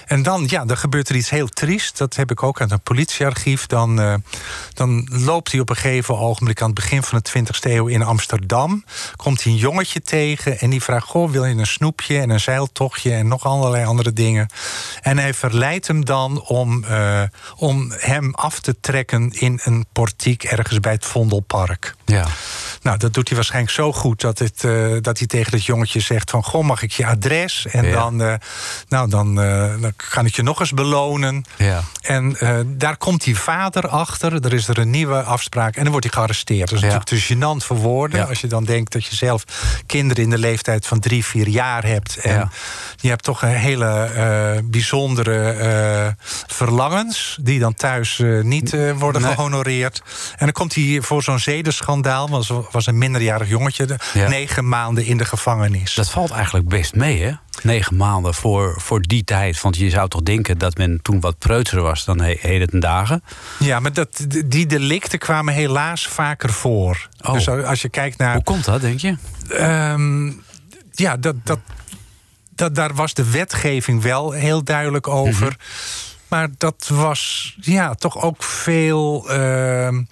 [0.05, 1.97] En dan, ja, dan gebeurt er iets heel triest.
[1.97, 3.65] Dat heb ik ook uit een politiearchief.
[3.65, 4.13] Dan, eh,
[4.73, 8.03] dan loopt hij op een gegeven ogenblik aan het begin van de 20e eeuw in
[8.03, 8.83] Amsterdam.
[9.15, 12.39] Komt hij een jongetje tegen en die vraagt: Goh, wil je een snoepje en een
[12.39, 14.47] zeiltochtje en nog allerlei andere dingen?
[15.01, 17.21] En hij verleidt hem dan om, eh,
[17.55, 21.96] om hem af te trekken in een portiek ergens bij het Vondelpark.
[22.11, 22.25] Ja.
[22.81, 25.99] Nou, dat doet hij waarschijnlijk zo goed dat, het, eh, dat hij tegen het jongetje
[25.99, 26.43] zegt van...
[26.43, 27.65] goh, mag ik je adres?
[27.71, 27.91] En Ja.
[27.91, 28.33] dan, eh,
[28.89, 31.45] nou, dan, eh, dan kan ik je nog eens belonen.
[31.57, 31.81] Ja.
[32.01, 32.37] En
[32.77, 34.45] daar komt die vader achter.
[34.45, 36.69] Er is er een nieuwe afspraak en dan wordt hij gearresteerd.
[36.69, 36.93] Dat is Ja.
[36.93, 38.27] natuurlijk te gênant voor woorden.
[38.27, 39.43] Als je dan denkt dat je zelf
[39.85, 42.17] kinderen in de leeftijd van drie, vier jaar hebt.
[42.17, 42.51] En
[42.99, 46.15] je hebt toch een hele bijzondere
[46.47, 47.37] verlangens...
[47.41, 49.33] die dan thuis niet worden Nee.
[49.33, 50.01] gehonoreerd.
[50.31, 51.95] En dan komt hij voor zo'n zedenschandaal...
[52.01, 53.99] want het was een minderjarig jongetje...
[54.13, 54.27] Ja.
[54.27, 55.93] negen maanden in de gevangenis.
[55.93, 57.31] Dat valt eigenlijk best mee, hè?
[57.61, 59.61] Negen maanden voor, voor die tijd.
[59.61, 62.79] Want je zou toch denken dat men toen wat preutser was dan he- heden ten
[62.79, 63.23] dagen.
[63.59, 67.07] Ja, maar dat, die delicten kwamen helaas vaker voor.
[67.21, 67.33] Oh.
[67.33, 68.33] Dus als je kijkt naar...
[68.33, 69.15] Hoe komt dat, denk je?
[69.49, 70.31] Ehm,
[70.91, 71.59] ja, dat, dat,
[72.55, 75.47] dat, daar was de wetgeving wel heel duidelijk over.
[75.47, 75.55] Mhm.
[76.27, 79.29] Maar dat was ja, toch ook veel.
[79.29, 80.03] ehm,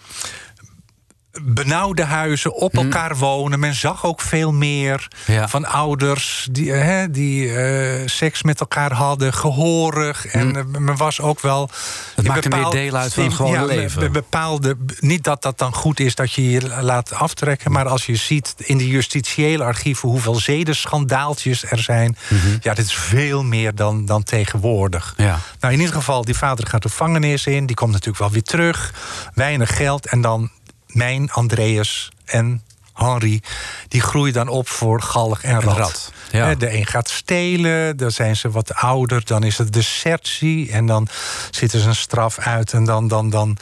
[1.41, 3.59] benauwde huizen, op elkaar wonen.
[3.59, 5.31] Men zag ook veel meer Mhm.
[5.31, 5.47] Ja.
[5.47, 10.25] van ouders die, eh, hè, die eh, seks met elkaar hadden, gehoorig.
[10.25, 11.69] En eh, men was ook wel.
[12.15, 13.99] Het maakte meer bepaald- deel uit van het in- gewone ja, leven.
[13.99, 18.05] be- bepaalde, niet dat dat dan goed is dat je je laat aftrekken, maar als
[18.05, 22.17] je ziet in de justitiële archieven hoeveel zedenschandaaltjes er zijn,
[22.61, 25.13] ja, dit is veel meer dan, dan tegenwoordig.
[25.17, 25.27] Mhm.
[25.27, 25.39] Ja.
[25.59, 27.65] Nou, in ieder geval, die vader gaat de gevangenis in.
[27.65, 28.93] Die komt natuurlijk wel weer terug.
[29.33, 30.05] Weinig geld.
[30.07, 30.49] En dan
[30.95, 33.41] mijn Andreas en Henry...
[33.87, 35.77] die groeien dan op voor galg en rat.
[35.77, 36.45] rat, ja.
[36.45, 39.25] Hè, De een gaat stelen, dan zijn ze wat ouder.
[39.25, 41.07] Dan is het desertie en dan
[41.51, 42.73] zitten ze een straf uit.
[42.73, 43.57] En dan, dan, dan,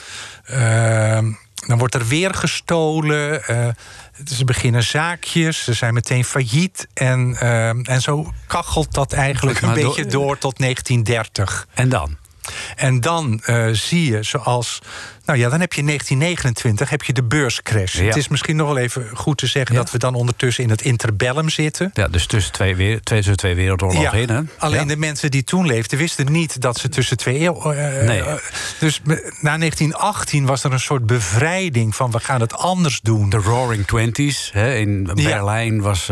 [0.46, 1.32] ehm,
[1.68, 3.44] dan wordt er weer gestolen...
[3.44, 3.68] eh,
[4.26, 6.88] ze beginnen zaakjes, ze zijn meteen failliet.
[6.94, 11.68] En, ehm, en zo kachelt dat eigenlijk een beetje door tot 1930.
[11.74, 12.18] En dan?
[12.76, 14.80] En dan eh, zie je zoals.
[15.26, 17.94] Nou ja, dan heb je in 1929 heb je de beurscrash.
[17.96, 18.04] Ja.
[18.06, 19.82] Het is misschien nog wel even goed te zeggen Ja.
[19.82, 21.92] dat we dan ondertussen in het interbellum zitten.
[21.94, 24.42] Ja, dus tussen twee, weer, tussen twee wereldoorlogen in, hè?
[24.58, 24.86] Alleen Ja.
[24.86, 28.00] de mensen die toen leefden wisten niet dat ze tussen twee eeuwen.
[28.00, 28.22] eh, Nee.
[28.24, 28.34] eh,
[28.80, 33.30] dus me- na 1918 was er een soort bevrijding van we gaan het anders doen.
[33.30, 34.50] De Roaring Twenties.
[34.54, 35.24] hè, In Ja.
[35.30, 36.10] Berlijn was,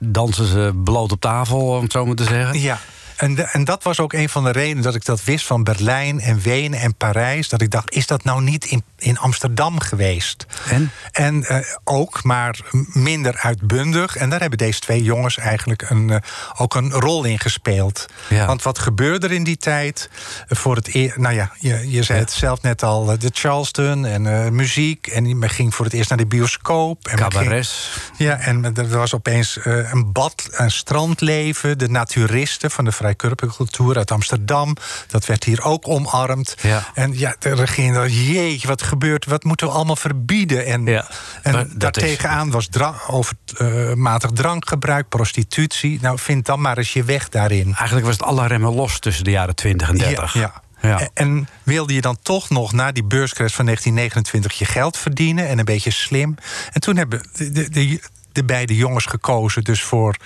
[0.00, 2.60] dansen ze bloot op tafel, om het zo maar te zeggen.
[2.60, 2.80] Ja.
[3.24, 5.62] En, de- en dat was ook een van de redenen dat ik dat wist van
[5.64, 7.48] Berlijn en Wenen en Parijs.
[7.48, 10.46] Dat ik dacht, is dat nou niet in, in Amsterdam geweest?
[10.68, 10.90] En?
[11.12, 12.58] En eh, ook, maar
[12.92, 14.16] minder uitbundig.
[14.16, 16.16] En daar hebben deze twee jongens eigenlijk een, eh,
[16.56, 18.06] ook een rol in gespeeld.
[18.28, 18.46] Ja.
[18.46, 20.10] Want wat gebeurde er in die tijd?
[20.48, 22.24] Voor het eer, nou ja, je, je zei Ja.
[22.24, 25.06] het zelf net al, eh, de Charleston en muziek.
[25.06, 27.08] En men ging voor het eerst naar de bioscoop.
[27.08, 27.90] En ging- Cabarets.
[28.16, 31.78] ja, en er was opeens een bad, een strandleven.
[31.78, 34.76] De naturisten van de vrijkurpencultuur uit Amsterdam.
[35.08, 36.56] Dat werd hier ook omarmd.
[36.60, 36.82] Ja.
[36.94, 40.66] En ja, er ging er, jeetje, wat gebeurt, wat moeten we allemaal verbieden?
[40.66, 41.08] En, Ja,
[41.42, 45.98] en daartegenaan was dra- overmatig drankgebruik, prostitutie.
[46.02, 47.74] Nou, vind dan maar eens je weg daarin.
[47.74, 50.34] Eigenlijk was het alle remmen los tussen de jaren 20 en 30.
[50.34, 50.62] Ja, ja.
[50.88, 50.98] Ja.
[50.98, 55.48] En- En wilde je dan toch nog na die beurscrash van 1929 je geld verdienen
[55.48, 56.34] en een beetje slim?
[56.72, 58.00] En toen hebben de, de, de,
[58.32, 60.16] de beide jongens gekozen dus voor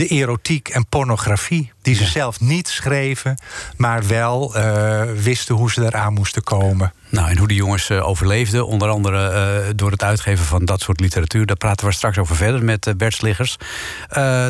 [0.00, 1.72] de erotiek en pornografie.
[1.82, 3.38] Die ze zelf niet schreven,
[3.76, 6.92] maar wel uh, wisten hoe ze eraan moesten komen.
[7.08, 9.32] Nou, en hoe die jongens uh, overleefden, onder andere
[9.66, 11.46] uh, door het uitgeven van dat soort literatuur.
[11.46, 13.56] Daar praten we straks over verder met Bert Sliggers.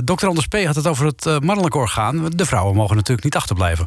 [0.05, 0.27] Dr.
[0.27, 0.65] Anders P.
[0.65, 2.29] had het over het mannelijk orgaan.
[2.29, 3.87] De vrouwen mogen natuurlijk niet achterblijven.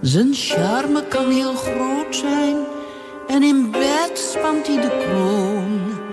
[0.00, 2.56] Zijn charme kan heel groot zijn
[3.28, 6.05] en in bed spant hij de kroon.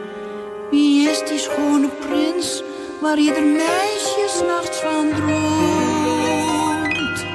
[0.74, 2.64] Wie is die schone prins
[3.02, 7.26] waar ieder meisje s'nachts van droomt?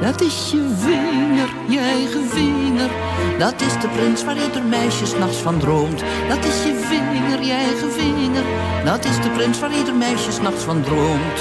[0.00, 2.90] Dat is je vinger, je eigen vinger.
[3.38, 6.02] Dat is de prins waar ieder meisje s'nachts van droomt.
[6.28, 8.44] Dat is je vinger, je eigen vinger.
[8.84, 11.40] Dat is de prins waar ieder meisje s'nachts van droomt.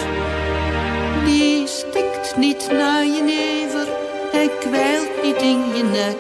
[1.26, 3.88] Die stinkt niet naar je never,
[4.32, 6.18] hij kwijlt niet in je nek.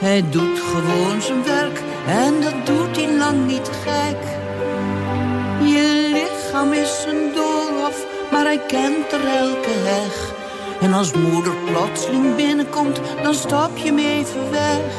[0.00, 4.22] Hij doet gewoon zijn werk en dat doet hij lang niet gek.
[5.68, 10.34] Je lichaam is een doolhof, maar hij kent er elke heg.
[10.80, 14.94] En als moeder plotseling binnenkomt, dan stap je hem even weg.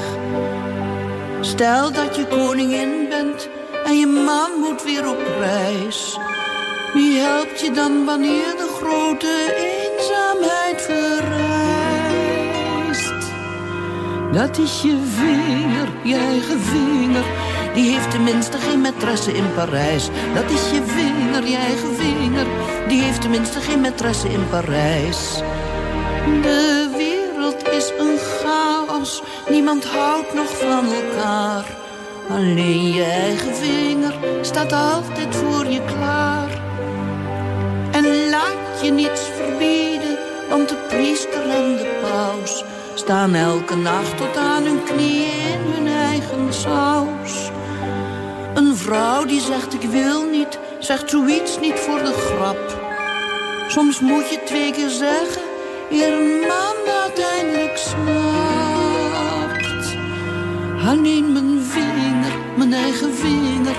[1.41, 3.49] Stel dat je koningin bent
[3.85, 6.17] en je man moet weer op reis.
[6.93, 11.46] Wie helpt je dan wanneer de grote eenzaamheid verrijst?
[14.31, 17.23] Dat is je vinger, je eigen vinger.
[17.73, 20.09] Die heeft tenminste geen maîtresse in Parijs.
[20.33, 22.45] Dat is je vinger, je eigen vinger.
[22.87, 25.41] Die heeft tenminste geen maîtresse in Parijs.
[26.41, 29.23] De wereld is een chaos.
[29.49, 31.65] Niemand houdt nog van elkaar.
[32.29, 36.61] Alleen je eigen vinger staat altijd voor je klaar.
[37.91, 40.17] En laat je niets verbieden,
[40.49, 42.63] want de priester en de paus
[42.97, 47.51] staan elke nacht tot aan hun knieën in hun eigen saus.
[48.53, 52.85] Een vrouw die zegt ik wil niet, zegt zoiets niet voor de grap.
[53.67, 55.41] Soms moet je twee keer zeggen,
[55.91, 58.25] eer een man uiteindelijk snapt.
[60.87, 63.75] Alleen mijn vinger, mijn eigen vinger,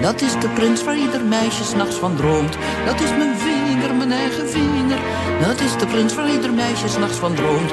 [0.00, 2.56] dat is de prins waar ieder meisje s'nachts van droomt.
[2.86, 4.98] Dat is mijn vinger, mijn eigen vinger,
[5.40, 7.72] dat is de prins waar ieder meisje s'nachts van droomt.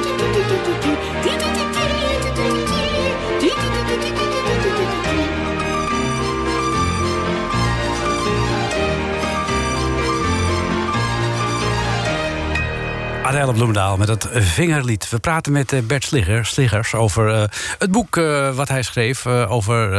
[13.31, 15.09] Adele Bloemendaal met het vingerlied.
[15.09, 17.43] We praten met eh, Bert Sligger, Sliggers over uh,
[17.79, 19.25] het boek uh, wat hij schreef...
[19.27, 19.93] Over,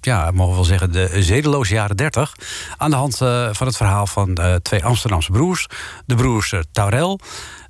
[0.00, 2.34] ja, mogen we wel zeggen, de zedeloze jaren 30.
[2.76, 3.16] Aan de hand
[3.52, 5.66] van het verhaal van twee Amsterdamse broers.
[6.06, 7.20] De broers Taurel.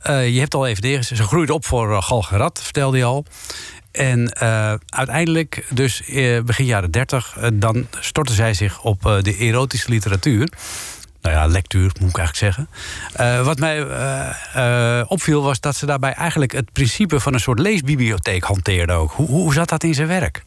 [0.06, 3.24] je hebt al even neergezet, ze groeiden op voor Galgerat, vertelde je al.
[3.92, 4.38] En
[4.86, 6.02] uiteindelijk, dus
[6.44, 10.48] begin jaren 30, dan stortten zij zich op de erotische literatuur
[11.24, 12.68] nou ja, lectuur moet ik eigenlijk zeggen.
[13.20, 17.40] Uh, wat mij uh, uh, opviel was dat ze daarbij eigenlijk het principe van een
[17.40, 19.12] soort leesbibliotheek hanteerden ook.
[19.12, 20.44] Hoe, hoe zat dat in zijn werk?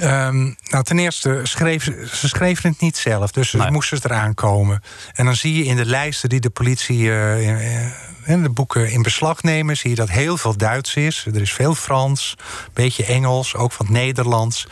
[0.00, 4.34] Um, nou, ten eerste, schreef, ze schreven het niet zelf, dus ze moesten het eraan
[4.34, 4.82] komen.
[5.12, 7.10] En dan zie je in de lijsten die de politie
[8.28, 11.26] in de boeken in beslag nemen, zie je dat heel veel Duits is.
[11.26, 14.66] Er is veel Frans, een beetje Engels, ook van het Nederlands.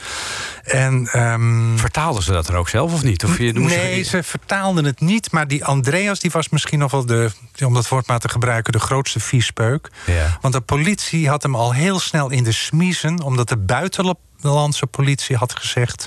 [0.64, 3.24] En, um, Vertaalden ze dat er ook zelf of niet?
[3.24, 4.22] Of je, nee, ze...
[4.22, 5.32] vertaalden het niet.
[5.32, 7.30] Maar die Andreas die was misschien nog wel de,
[7.64, 9.90] om dat woord maar te gebruiken, de grootste viespeuk.
[10.06, 10.38] Ja.
[10.40, 14.86] Want de politie had hem al heel snel in de smiezen, omdat de buitenlandse Nederlandse
[14.86, 16.06] politie had gezegd,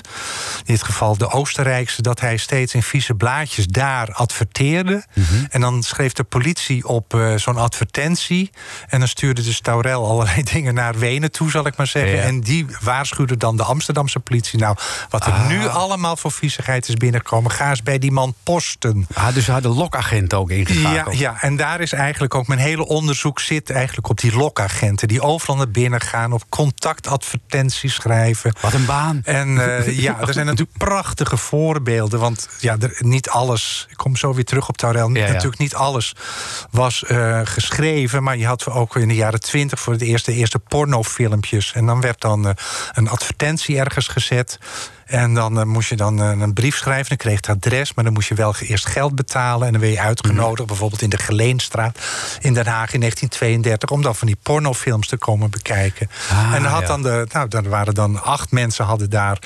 [0.64, 5.04] in dit geval de Oostenrijkse, dat hij steeds in vieze blaadjes daar adverteerde.
[5.14, 5.44] Mhm.
[5.50, 8.50] En dan schreef de politie op uh, zo'n advertentie.
[8.88, 12.22] En dan stuurde de Staurel allerlei dingen naar Wenen toe, zal ik maar zeggen.
[12.22, 14.58] En die waarschuwde dan de Amsterdamse politie.
[14.58, 14.76] Nou,
[15.08, 15.76] wat er nu ah.
[15.76, 19.06] allemaal voor viezigheid is binnengekomen, ga eens bij die man posten.
[19.14, 21.18] Ah, dus ze hadden lokagenten ook ingeschakeld.
[21.18, 25.08] Ja, ja, en daar is eigenlijk ook mijn hele onderzoek zit eigenlijk op die lokagenten.
[25.08, 28.19] Die overal naar binnen gaan, op contactadvertenties schrijven
[28.60, 29.20] wat een baan.
[29.24, 32.20] En uh, ja, er zijn natuurlijk prachtige voorbeelden.
[32.20, 33.86] Want ja, er, niet alles.
[33.90, 35.10] Ik kom zo weer terug op Taurel.
[35.10, 36.14] Ja, natuurlijk niet alles
[36.70, 38.22] was uh, geschreven.
[38.22, 41.72] Maar je had ook in de jaren twintig voor het eerst de eerste pornofilmpjes.
[41.72, 42.52] En dan werd dan uh,
[42.92, 44.58] een advertentie ergens gezet.
[45.10, 47.08] En dan uh, moest je dan uh, een brief schrijven.
[47.08, 49.66] Dan kreeg het adres, maar dan moest je wel eerst geld betalen.
[49.66, 50.66] En dan werd je uitgenodigd, mhm.
[50.66, 51.98] bijvoorbeeld in de Geleenstraat
[52.40, 56.10] in Den Haag in 1932, om dan van die pornofilms te komen bekijken.
[56.30, 59.38] Ah, en dan, had dan, de, nou, dan waren dan acht mensen hadden daar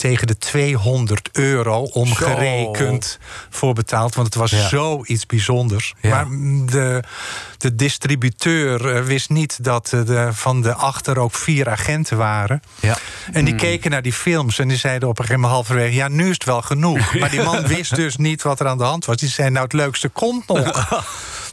[0.00, 3.18] tegen de 200 euro omgerekend
[3.50, 4.14] voor betaald.
[4.14, 4.68] Want het was Ja.
[4.68, 5.94] zoiets bijzonders.
[6.00, 6.10] Ja.
[6.10, 6.26] Maar
[6.66, 7.02] de,
[7.58, 12.62] de distributeur eh, wist niet dat eh, de, van de achter ook vier agenten waren.
[12.80, 12.96] Ja.
[13.32, 15.94] En die keken naar die films en die zeiden op een gegeven moment halverwege...
[15.94, 16.98] ja, nu is het wel genoeg.
[17.20, 19.16] Maar die man wist dus niet wat er aan de hand was.
[19.16, 20.88] Die zei, nou, het leukste komt nog.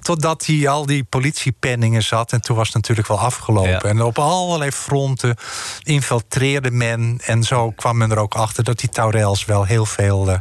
[0.08, 2.32] Totdat hij al die politiepenningen zat.
[2.32, 3.72] En toen was het natuurlijk wel afgelopen.
[3.72, 3.82] Ja.
[3.82, 5.36] En op allerlei fronten
[5.84, 7.20] infiltreerde men.
[7.26, 10.40] En zo kwam men er ook achter dat die Taurels wel heel veel eh,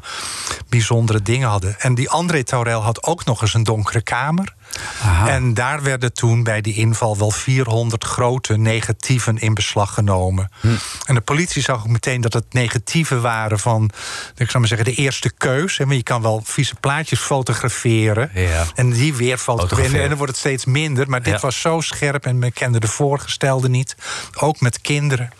[0.68, 1.80] bijzondere dingen hadden.
[1.80, 4.54] En die André Taurel had ook nog eens een donkere kamer.
[5.02, 5.28] Aha.
[5.28, 10.50] En daar werden toen bij die inval wel 400 grote negatieven in beslag genomen.
[10.60, 10.68] Hm.
[11.06, 13.90] En de politie zag ook meteen dat het negatieven waren van,
[14.36, 15.78] ik zou maar zeggen, de eerste keus.
[15.78, 18.30] En je kan wel vieze plaatjes fotograferen.
[18.34, 18.64] Ja.
[18.74, 19.58] En die weer fotograferen.
[19.58, 20.02] Fotograferen.
[20.02, 21.08] En dan wordt het steeds minder.
[21.08, 21.40] Maar dit Ja.
[21.40, 23.96] was zo scherp en men kende de voorgestelde niet.
[24.34, 25.30] Ook met kinderen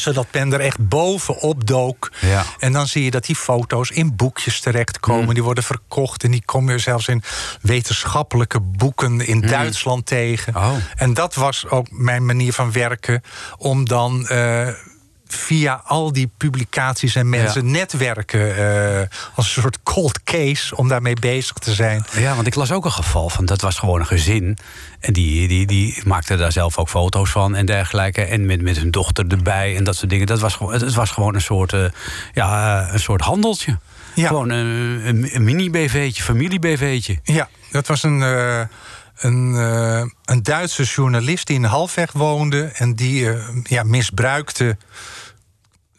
[0.00, 2.12] zodat men er echt bovenop dook.
[2.20, 2.44] Ja.
[2.58, 5.34] En dan zie je dat die foto's in boekjes terechtkomen.
[5.34, 7.22] Die worden verkocht en die komen je zelfs in
[7.60, 10.56] wetenschappelijke boeken in Duitsland tegen.
[10.56, 10.72] Oh.
[10.96, 13.22] En dat was ook mijn manier van werken.
[13.56, 14.68] Om dan eh,
[15.34, 18.56] via al die publicaties en mensen netwerken...
[18.56, 22.04] eh, als een soort cold case om daarmee bezig te zijn.
[22.16, 24.58] Ja, want ik las ook een geval van dat was gewoon een gezin.
[25.00, 28.22] En die, die, die maakte daar zelf ook foto's van en dergelijke.
[28.22, 30.26] En met, met hun dochter erbij en dat soort dingen.
[30.26, 31.84] Dat was, gewoon- het was gewoon een soort, eh,
[32.32, 33.78] ja, een soort handeltje.
[34.14, 34.26] Ja.
[34.26, 37.18] Gewoon een, een, mini-BV'tje, familie-BV'tje.
[37.22, 38.60] Ja, dat was een, eh,
[39.20, 42.62] een, eh, een Duitse journalist die in Halfweg woonde...
[42.74, 44.76] en die eh, ja, misbruikte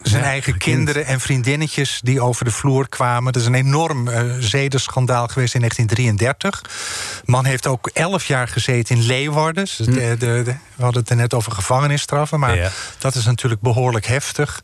[0.01, 0.63] zijn Ja, eigen kind.
[0.75, 3.33] kinderen en vriendinnetjes die over de vloer kwamen.
[3.33, 7.21] Dat is een enorm eh zedenschandaal geweest in 1933.
[7.25, 9.63] Man heeft ook elf jaar gezeten in Leeuwarden.
[9.63, 12.71] Dus de, de, de- we hadden het er net over gevangenisstraffen, maar Ja.
[12.97, 14.61] dat is natuurlijk behoorlijk heftig.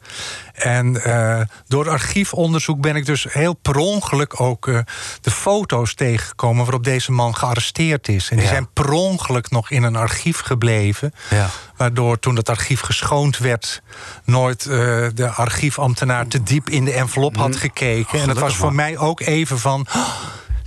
[0.57, 4.79] En eh, door archiefonderzoek ben ik dus heel per ongeluk ook eh,
[5.21, 8.29] de foto's tegengekomen waarop deze man gearresteerd is.
[8.29, 8.51] En die Ja.
[8.51, 11.13] zijn per ongeluk nog in een archief gebleven.
[11.29, 11.49] Ja.
[11.75, 13.81] Waardoor toen dat archief geschoond werd,
[14.25, 14.77] nooit eh,
[15.13, 17.95] de archiefambtenaar te diep in de envelop had gekeken.
[17.95, 18.19] en het Mm.
[18.19, 19.87] gelukkig was voor mij ook even van.
[19.95, 20.07] "Oh,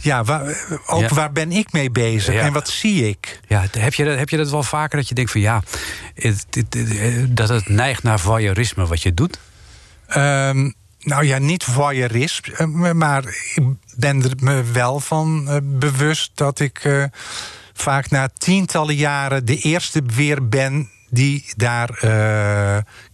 [0.03, 1.09] Ja, waar, ook Ja.
[1.09, 2.41] waar ben ik mee bezig Ja.
[2.41, 3.41] en wat zie ik?
[3.49, 5.62] Ja, heb je, dat, heb je dat wel vaker dat je denkt van ja,
[6.14, 9.38] het, het- het- dat het neigt naar voyeurisme wat je doet?
[10.11, 13.63] Ehm, nou ja, niet voyeurisme, eh, maar ik
[13.97, 17.05] ben er me wel van eh, bewust dat ik eh,
[17.73, 21.91] vaak na tientallen jaren de eerste weer ben die daar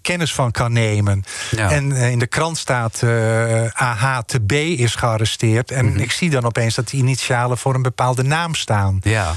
[0.02, 1.22] kennis van kan nemen.
[1.50, 1.70] Ja.
[1.70, 5.70] En in de krant staat eh AH te B is gearresteerd.
[5.70, 5.98] En Mhm.
[5.98, 9.00] ik zie dan opeens dat die initialen voor een bepaalde naam staan.
[9.02, 9.34] Ja.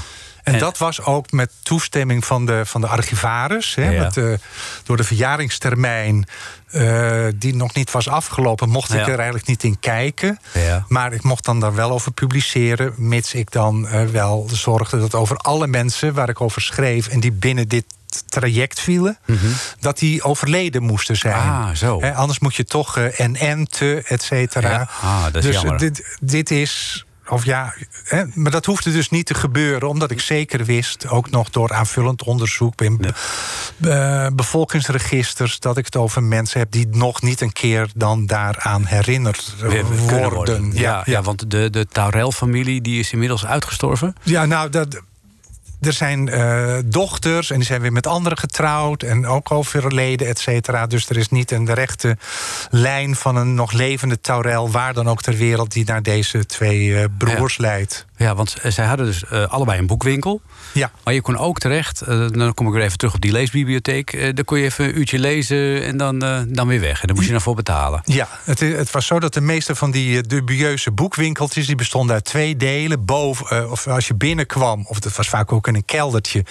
[0.50, 3.74] En, En- dat was ook met toestemming van de, van de archivaris.
[3.74, 4.02] Hè, Ja.
[4.02, 4.32] met, eh,
[4.84, 6.26] door de verjaringstermijn,
[6.70, 9.08] eh, die nog niet was afgelopen, mocht ik Ja.
[9.08, 10.38] er eigenlijk niet in kijken.
[10.54, 10.84] Ja.
[10.88, 15.14] Maar ik mocht dan daar wel over publiceren, mits ik dan eh, wel zorgde dat
[15.14, 17.84] over alle mensen waar ik over schreef en die binnen dit
[18.28, 19.18] traject vielen,
[19.80, 21.46] dat die overleden moesten zijn.
[21.46, 21.62] Mhm.
[21.62, 22.00] Ah, zo.
[22.00, 24.70] Anders moet je toch eh, en te, et cetera.
[24.70, 24.88] Ja.
[25.02, 25.78] Ah, dat is dus jammer.
[25.78, 27.04] Dit, dit is.
[27.30, 27.74] Of ja,
[28.04, 31.72] hè, maar dat hoefde dus niet te gebeuren, omdat ik zeker wist, ook nog door
[31.72, 33.00] aanvullend onderzoek in
[33.80, 38.84] eh, bevolkingsregisters, dat ik het over mensen heb die nog niet een keer dan daaraan
[38.84, 39.54] herinnerd
[40.08, 40.72] worden.
[40.74, 41.22] Ja, ja.
[41.22, 44.14] want de, de Taurel-familie die is inmiddels uitgestorven.
[44.22, 45.02] Ja, nou, dat,
[45.80, 50.38] er zijn eh, dochters en die zijn weer met anderen getrouwd en ook overleden, et
[50.38, 50.86] cetera.
[50.86, 52.16] Dus er is niet een rechte
[52.70, 56.96] lijn van een nog levende Taurel, waar dan ook ter wereld, die naar deze twee
[56.96, 58.06] eh, broers leidt.
[58.20, 60.40] Ja, want eh, zij hadden dus eh, allebei een boekwinkel.
[60.72, 60.90] Ja.
[61.04, 64.36] Maar je kon ook terecht, eh, dan kom ik weer even terug op die leesbibliotheek.
[64.36, 66.18] dan kon je even een uurtje lezen en dan,
[66.48, 67.00] dan weer weg.
[67.00, 68.00] En daar moest je dan voor betalen.
[68.04, 71.66] Ja, het, het was zo dat de meeste van die dubieuze boekwinkeltjes...
[71.66, 73.04] die bestonden uit twee delen.
[73.04, 76.44] Boven, of als je binnenkwam, of het was vaak ook in een keldertje...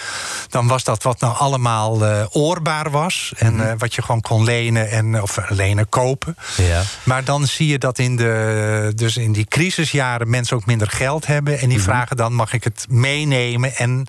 [0.50, 3.34] dan was dat wat nou allemaal oorbaar was.
[3.38, 6.36] En eh, wat je gewoon kon lenen, en, of lenen, kopen.
[6.58, 6.82] Ja.
[7.04, 11.26] Maar dan zie je dat in, de, dus in die crisisjaren mensen ook minder geld
[11.26, 11.59] hebben.
[11.62, 14.08] En die vragen dan, mag ik het meenemen en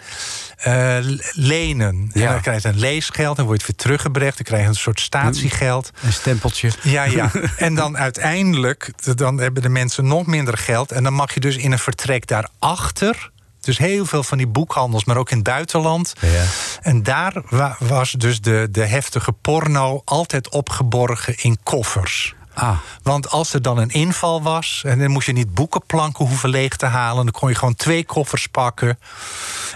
[0.56, 0.96] eh,
[1.32, 2.10] lenen?
[2.12, 2.26] Ja.
[2.26, 4.34] En dan krijg je een leesgeld, dan word je weer teruggebracht.
[4.36, 5.90] Dan krijg je een soort statiegeld.
[6.02, 6.70] Een stempeltje.
[6.82, 7.30] Ja, ja.
[7.56, 10.92] En dan uiteindelijk, dan hebben de mensen nog minder geld.
[10.92, 13.30] En dan mag je dus in een vertrek daarachter.
[13.60, 16.12] Dus heel veel van die boekhandels, maar ook in het buitenland.
[16.20, 16.44] Ja.
[16.80, 22.34] En daar wa- was dus de, de heftige porno altijd opgeborgen in koffers.
[22.60, 22.78] Ah.
[23.02, 26.76] Want als er dan een inval was, en dan moest je niet boekenplanken hoeven leeg
[26.76, 28.98] te halen, dan kon je gewoon twee koffers pakken.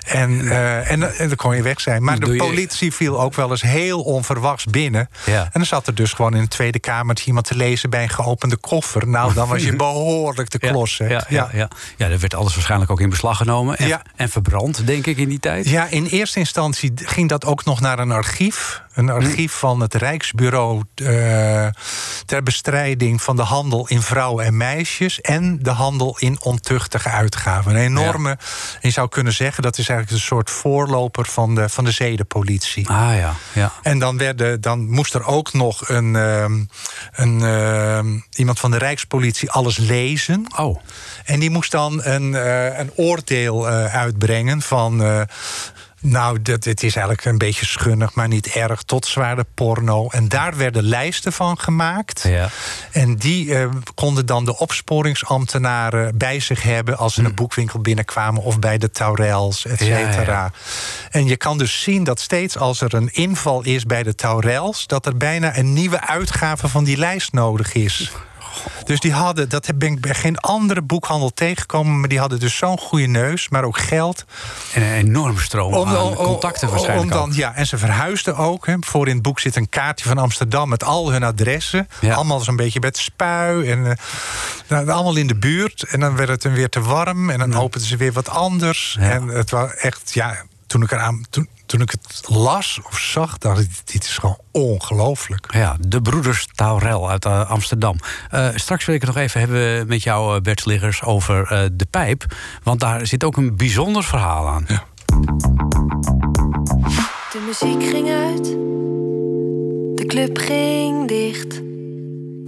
[0.06, 2.02] En, eh, en, en dan kon je weg zijn.
[2.04, 5.08] Maar de je- politie viel ook wel eens heel onverwachts binnen.
[5.26, 5.42] Ja.
[5.42, 8.08] En dan zat er dus gewoon in de Tweede Kamer iemand te lezen bij een
[8.08, 9.08] geopende koffer.
[9.08, 11.08] Nou, dan was je behoorlijk te klossen.
[11.08, 11.68] Ja, ja, ja.
[11.96, 13.76] ja, er werd alles waarschijnlijk ook in beslag genomen.
[13.76, 14.02] En, Ja.
[14.16, 15.68] en verbrand, denk ik, in die tijd.
[15.68, 18.82] Ja, in eerste instantie ging dat ook nog naar een archief.
[18.94, 21.66] Een archief van het Rijksbureau eh,
[22.26, 25.20] ter bestrijding van de handel in vrouwen en meisjes.
[25.20, 27.70] En de handel in ontuchtige uitgaven.
[27.70, 28.38] Een enorme,
[28.80, 32.88] je zou kunnen zeggen, dat is eigenlijk een soort voorloper van de, van de zedenpolitie.
[32.88, 33.72] Ah ja, ja.
[33.82, 36.64] En dan, werden, dan moest er ook nog een, ehm,
[37.12, 40.46] een, ehm, iemand van de Rijkspolitie alles lezen.
[40.56, 40.80] Oh.
[41.24, 45.02] En die moest dan een, eh, een oordeel eh, uitbrengen van.
[46.04, 48.82] Nou, dit, dit is eigenlijk een beetje schunnig, maar niet erg.
[48.82, 50.08] Tot zware porno.
[50.10, 52.22] En daar werden lijsten van gemaakt.
[52.28, 52.48] Ja.
[52.90, 56.98] En die eh, konden dan de opsporingsambtenaren bij zich hebben...
[56.98, 59.78] als ze een boekwinkel binnenkwamen of bij de Taurels, et.
[59.78, 60.32] Ja, cetera.
[60.32, 60.50] ja.
[61.10, 64.86] En je kan dus zien dat steeds als er een inval is bij de Taurels...
[64.86, 68.12] dat er bijna een nieuwe uitgave van die lijst nodig is.
[68.84, 72.00] Dus die hadden, dat ben ik bij geen andere boekhandel tegengekomen...
[72.00, 74.24] maar die hadden dus zo'n goede neus, maar ook geld...
[74.72, 77.34] En een enorme stroom Om- aan om- contacten waarschijnlijk om dan, ook.
[77.34, 78.66] Ja, en ze verhuisden ook.
[78.66, 78.74] Hè.
[78.80, 81.88] Voor in het boek zit een kaartje van Amsterdam met al hun adressen.
[82.00, 82.14] Ja.
[82.14, 83.70] Allemaal zo'n beetje met spui.
[83.70, 83.96] En, eh,
[84.68, 85.82] nou, allemaal in de buurt.
[85.82, 87.30] En dan werd het dan weer te warm.
[87.30, 88.96] En dan openden ze weer wat anders.
[89.00, 89.10] Ja.
[89.10, 90.36] En het was echt, ja,
[90.66, 94.38] toen ik, eraan, toen, toen ik het las of zag, dacht ik, dit is gewoon
[94.50, 95.46] ongelooflijk.
[95.52, 97.96] Ja, de broeders Taurel uit eh, Amsterdam.
[98.30, 101.64] Eh, straks wil ik het nog even hebben met jou, eh, Bert Sliggers, over eh,
[101.72, 102.24] de pijp.
[102.62, 104.66] Want daar zit ook een bijzonder verhaal aan.
[107.32, 108.44] De muziek ging uit,
[109.98, 111.60] de club ging dicht.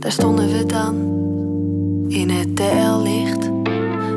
[0.01, 0.95] Daar stonden we dan
[2.09, 3.51] in het TL-licht.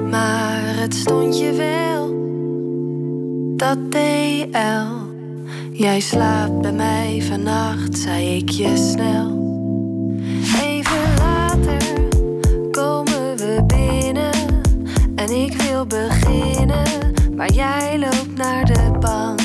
[0.10, 1.79] Maar het stond je wel,
[3.60, 4.88] dat DL.
[5.72, 9.28] Jij slaapt bij mij vannacht, zei ik je snel.
[10.64, 12.08] Even later
[12.72, 14.32] komen we binnen
[15.16, 19.40] en ik wil beginnen, maar jij loopt naar de bank.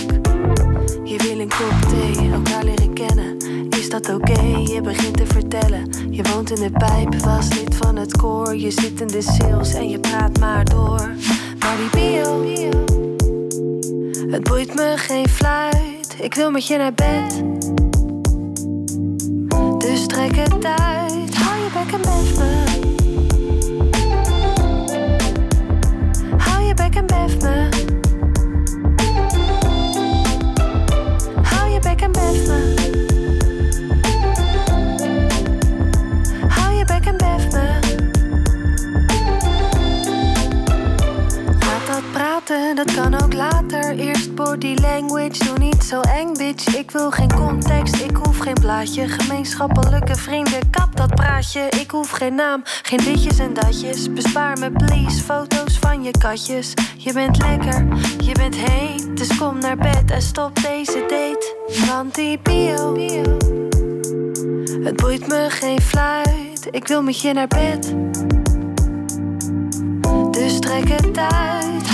[1.05, 3.37] Je wil een kop thee, elkaar leren kennen.
[3.71, 4.41] Is dat oké?
[4.73, 5.91] Je begint te vertellen.
[6.11, 8.57] Je woont in de pijp, was lid van het koor.
[8.57, 11.11] Je zit in de sales en je praat maar door.
[11.59, 12.43] Maar die bio,
[14.35, 16.17] het boeit me geen fluit.
[16.21, 17.43] Ik wil met je naar bed.
[19.79, 21.35] Dus trek het uit.
[21.35, 22.65] Hou je bek en bef me.
[26.37, 27.05] Hou je bek en
[27.43, 27.74] me.
[42.47, 43.99] Dat kan ook later.
[43.99, 46.77] Eerst body language, doe niet zo eng, bitch.
[46.77, 49.09] Ik wil geen context, ik hoef geen plaatje.
[49.09, 51.61] Gemeenschappelijke vrienden, kap dat praatje.
[51.81, 54.13] Ik hoef geen naam, geen ditjes en datjes.
[54.13, 56.75] Bespaar me, please, foto's van je katjes.
[56.97, 57.87] Je bent lekker,
[58.19, 59.17] je bent heet.
[59.17, 61.57] Dus kom naar bed en stop deze date.
[61.87, 62.97] Want die bio,
[64.85, 66.69] het boeit me geen fluit.
[66.71, 67.95] Ik wil met je naar bed.
[70.31, 71.94] Dus trek het uit.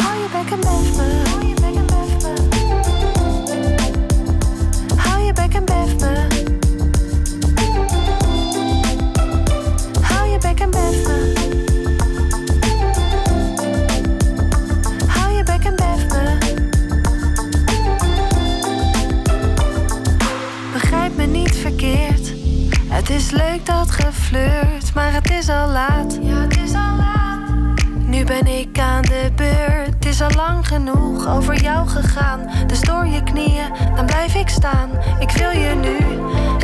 [30.21, 32.51] Is al lang genoeg over jou gegaan.
[32.67, 34.91] Dus door je knieën, dan blijf ik staan.
[35.19, 35.99] Ik wil je nu,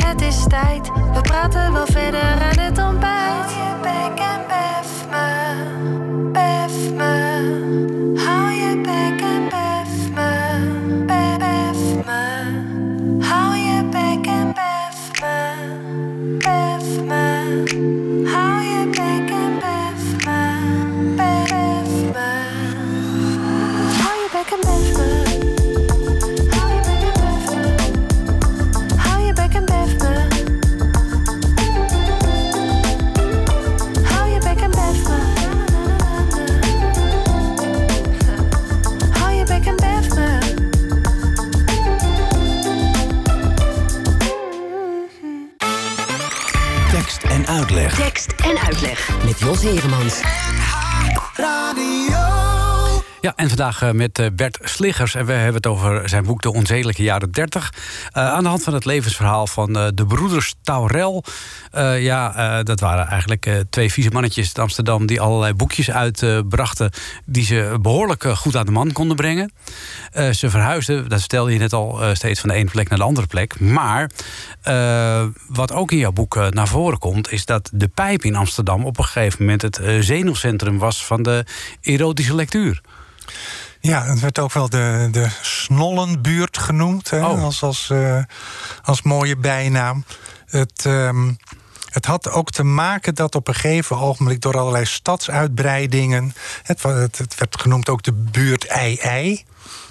[0.05, 0.91] het is tijd.
[1.13, 3.17] We praten wel verder aan het ontbijt.
[49.47, 50.36] Jos Heremans.
[53.21, 55.15] Ja, en vandaag eh, met eh, Bert Sliggers.
[55.15, 57.73] En we hebben het over zijn boek De Onzedelijke Jaren 30.
[57.73, 61.23] Uh, aan de hand van het levensverhaal van de broeders Taurel.
[61.99, 65.05] Ja, dat waren eigenlijk twee vieze mannetjes in Amsterdam...
[65.05, 66.91] die allerlei boekjes uitbrachten...
[67.25, 69.51] die ze behoorlijk goed aan de man konden brengen.
[70.31, 73.27] ze verhuisden, dat stelde je net al, steeds van de ene plek naar de andere
[73.27, 73.59] plek.
[73.59, 74.09] Maar
[75.47, 77.31] wat ook in jouw boek naar voren komt...
[77.31, 79.61] is dat de pijp in Amsterdam op een gegeven moment...
[79.61, 81.45] het zenuwcentrum was van de
[81.81, 82.81] erotische lectuur.
[83.79, 87.09] Ja, het werd ook wel de, de Snollenbuurt genoemd.
[87.09, 87.43] Hè, Oh.
[87.43, 88.23] als, als, uh,
[88.83, 90.03] als mooie bijnaam.
[90.45, 91.37] Het, um,
[91.89, 94.41] het had ook te maken dat op een gegeven ogenblik...
[94.41, 96.33] door allerlei stadsuitbreidingen...
[96.63, 99.45] het, het, het werd genoemd ook de buurt Ei-Ei...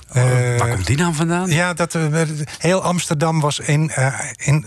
[0.09, 1.51] Oh, waar komt die naam vandaan?
[1.51, 2.23] Ja, dat, uh,
[2.59, 4.67] heel Amsterdam was in, uh, in,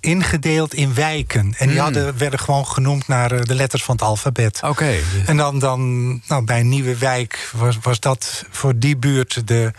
[0.00, 1.40] ingedeeld in wijken.
[1.40, 1.78] En die Hmm.
[1.78, 4.56] hadden, werden gewoon genoemd naar de letters van het alfabet.
[4.56, 4.66] Oké.
[4.66, 5.02] Okay.
[5.26, 9.72] En dan, dan nou, bij een nieuwe wijk was, was dat voor die buurt de,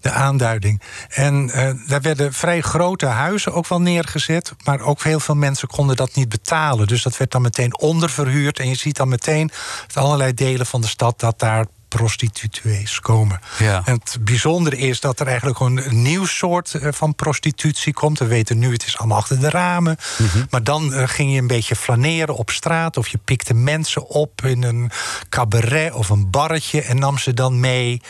[0.00, 0.82] de aanduiding.
[1.08, 1.46] En
[1.86, 4.52] daar werden vrij grote huizen ook wel neergezet.
[4.64, 6.86] Maar ook heel veel mensen konden dat niet betalen.
[6.86, 8.58] Dus dat werd dan meteen onderverhuurd.
[8.58, 9.50] En je ziet dan meteen
[9.80, 13.40] uit allerlei delen van de stad dat daar prostituees komen.
[13.58, 13.82] Ja.
[13.84, 18.18] En het bijzondere is dat er eigenlijk gewoon een nieuw soort van prostitutie komt.
[18.18, 19.96] We weten nu, het is allemaal achter de ramen.
[19.96, 20.22] Mhm.
[20.22, 20.46] Mm -hmm.
[20.50, 22.96] Maar dan uh, ging je een beetje flaneren op straat...
[22.96, 24.90] of je pikte mensen op in een
[25.28, 26.82] cabaret of een barretje...
[26.82, 28.00] en nam ze dan mee.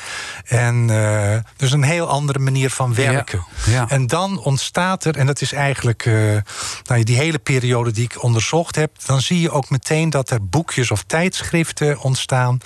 [0.45, 3.45] En uh, dus een heel andere manier van werken.
[3.67, 3.73] Ja.
[3.73, 3.89] Ja.
[3.89, 6.37] En dan ontstaat er, en dat is eigenlijk uh,
[6.85, 8.91] nou, die hele periode die ik onderzocht heb...
[9.07, 12.59] dan zie je ook meteen dat er boekjes of tijdschriften ontstaan...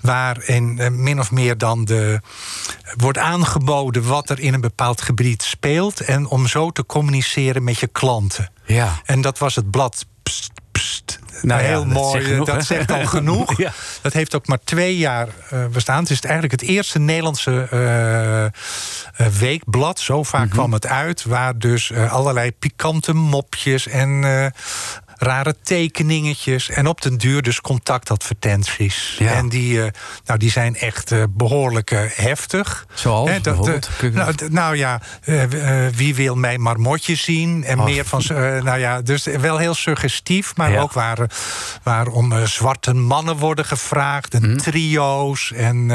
[0.00, 2.20] waar en uh, min of meer dan de,
[2.96, 6.00] wordt aangeboden wat er in een bepaald gebied speelt.
[6.00, 8.50] En om zo te communiceren met je klanten.
[8.64, 9.00] Ja.
[9.04, 10.06] En dat was het blad.
[10.22, 11.18] Pst, pst.
[11.42, 13.58] Nou heel ja, mooi, dat, zegt, genoeg, dat zegt al genoeg.
[13.66, 13.72] ja.
[14.02, 16.02] Dat heeft ook maar twee jaar uh, bestaan.
[16.02, 17.68] Het is eigenlijk het eerste Nederlandse
[19.16, 20.00] uh, weekblad.
[20.00, 20.56] Zo vaak mm -hmm.
[20.56, 21.24] kwam het uit.
[21.24, 24.24] Waar dus uh, allerlei pikante mopjes en
[25.18, 26.70] rare tekeningetjes.
[26.70, 29.16] En op den duur dus contactadvertenties.
[29.18, 29.32] Ja.
[29.32, 29.86] En die, uh,
[30.24, 32.86] nou, die zijn echt uh, behoorlijk uh, heftig.
[32.94, 33.66] Zoals He, dat,
[34.12, 35.00] nou, nou, ja,
[35.94, 37.64] wie wil mijn marmotje zien?
[37.64, 38.22] En meer van...
[38.62, 40.56] nou ja, dus wel heel suggestief.
[40.56, 40.80] Maar ja.
[40.80, 41.30] ook waar,
[41.82, 44.34] waarom zwarte mannen worden gevraagd.
[44.34, 44.56] En mm.
[44.56, 45.86] trio's en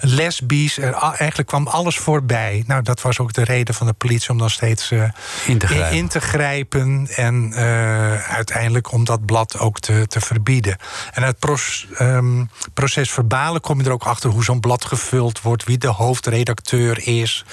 [0.00, 0.78] lesbisch.
[0.78, 2.64] Eigenlijk kwam alles voorbij.
[2.66, 4.90] Nou, dat was ook de reden van de politie om dan steeds
[5.46, 7.52] in te in te grijpen en
[8.12, 10.76] uh, uiteindelijk om dat blad ook te, te verbieden.
[11.12, 14.84] En uit het proces, um, proces verbalen kom je er ook achter hoe zo'n blad
[14.84, 17.44] gevuld wordt, wie de hoofdredacteur is.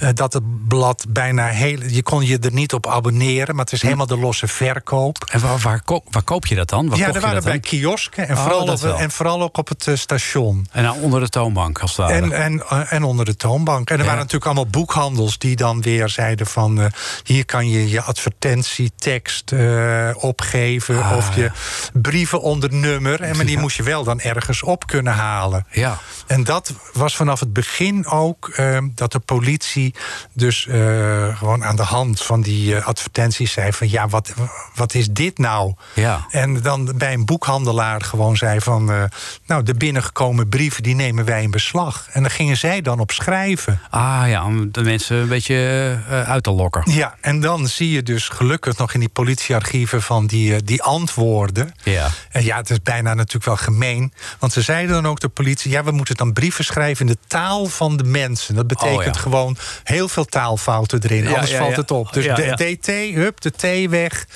[0.00, 1.82] Uh, dat het blad bijna heel.
[1.82, 5.24] Je kon je er niet op abonneren, maar het is helemaal de losse verkoop.
[5.30, 6.88] En waar, waar, koop, waar koop je dat dan?
[6.88, 9.86] Waar ja, er waren bij kiosken en, oh, vooral op, en vooral ook op het
[9.86, 10.66] uh, station.
[10.70, 12.08] En nou, onder de toonbank, als het.
[12.10, 13.88] En, en, en onder de toonbank.
[13.88, 14.06] En er ja.
[14.06, 16.92] waren natuurlijk allemaal boekhandels die dan weer zeiden van
[17.22, 19.83] hier kan je je advertentietekst uh,
[20.16, 21.52] opgeven ah, of je ja.
[21.92, 23.20] brieven onder nummer.
[23.20, 23.60] En maar die ja.
[23.60, 25.66] moest je wel dan ergens op kunnen halen.
[25.70, 25.98] Ja.
[26.26, 29.94] En dat was vanaf het begin ook uh, dat de politie
[30.32, 34.32] dus uh, gewoon aan de hand van die advertenties zei van ja, wat,
[34.74, 35.74] wat is dit nou?
[35.94, 36.26] Ja.
[36.30, 39.10] En dan bij een boekhandelaar gewoon zei van
[39.46, 42.08] nou, de binnengekomen brieven die nemen wij in beslag.
[42.12, 43.80] En dan gingen zij dan op schrijven.
[43.90, 46.82] Ah ja, om de mensen een beetje uit te lokken.
[46.84, 49.08] Ja, en dan zie je dus gelukkig nog in die
[49.82, 51.74] van die, die antwoorden.
[51.82, 52.10] Ja.
[52.30, 54.12] En ja, het is bijna natuurlijk wel gemeen.
[54.38, 55.70] Want ze zeiden dan ook de politie...
[55.70, 58.54] ja, we moeten dan brieven schrijven in de taal van de mensen.
[58.54, 59.12] Dat betekent oh, ja.
[59.12, 61.22] gewoon heel veel taalfouten erin.
[61.22, 62.12] Ja, Anders ja, valt het op.
[62.12, 62.76] Dus de.
[62.80, 64.26] DT, hup, de T weg.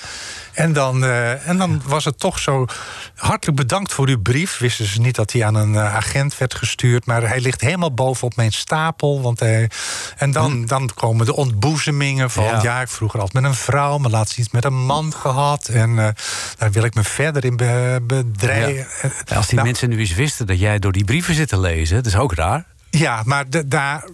[0.58, 2.66] En dan, uh, en dan was het toch zo...
[3.14, 4.58] hartelijk bedankt voor uw brief.
[4.58, 7.06] Wisten ze niet dat hij aan een uh, agent werd gestuurd...
[7.06, 9.22] maar hij ligt helemaal bovenop mijn stapel.
[9.22, 9.70] Want hij,
[10.16, 10.66] en dan, hm.
[10.66, 12.44] dan komen de ontboezemingen van...
[12.44, 12.62] Ja.
[12.62, 12.80] ja.
[12.80, 13.98] ik vroeger altijd met een vrouw...
[13.98, 15.68] maar laatst iets met een man gehad.
[15.68, 16.08] En uh,
[16.58, 18.86] daar wil ik me verder in be, bedrijven.
[19.02, 19.36] Ja.
[19.36, 21.96] Als die nou, mensen nu eens wisten dat jij door die brieven zit te lezen...
[21.96, 22.64] dat is ook raar.
[22.90, 24.04] Ja, maar daar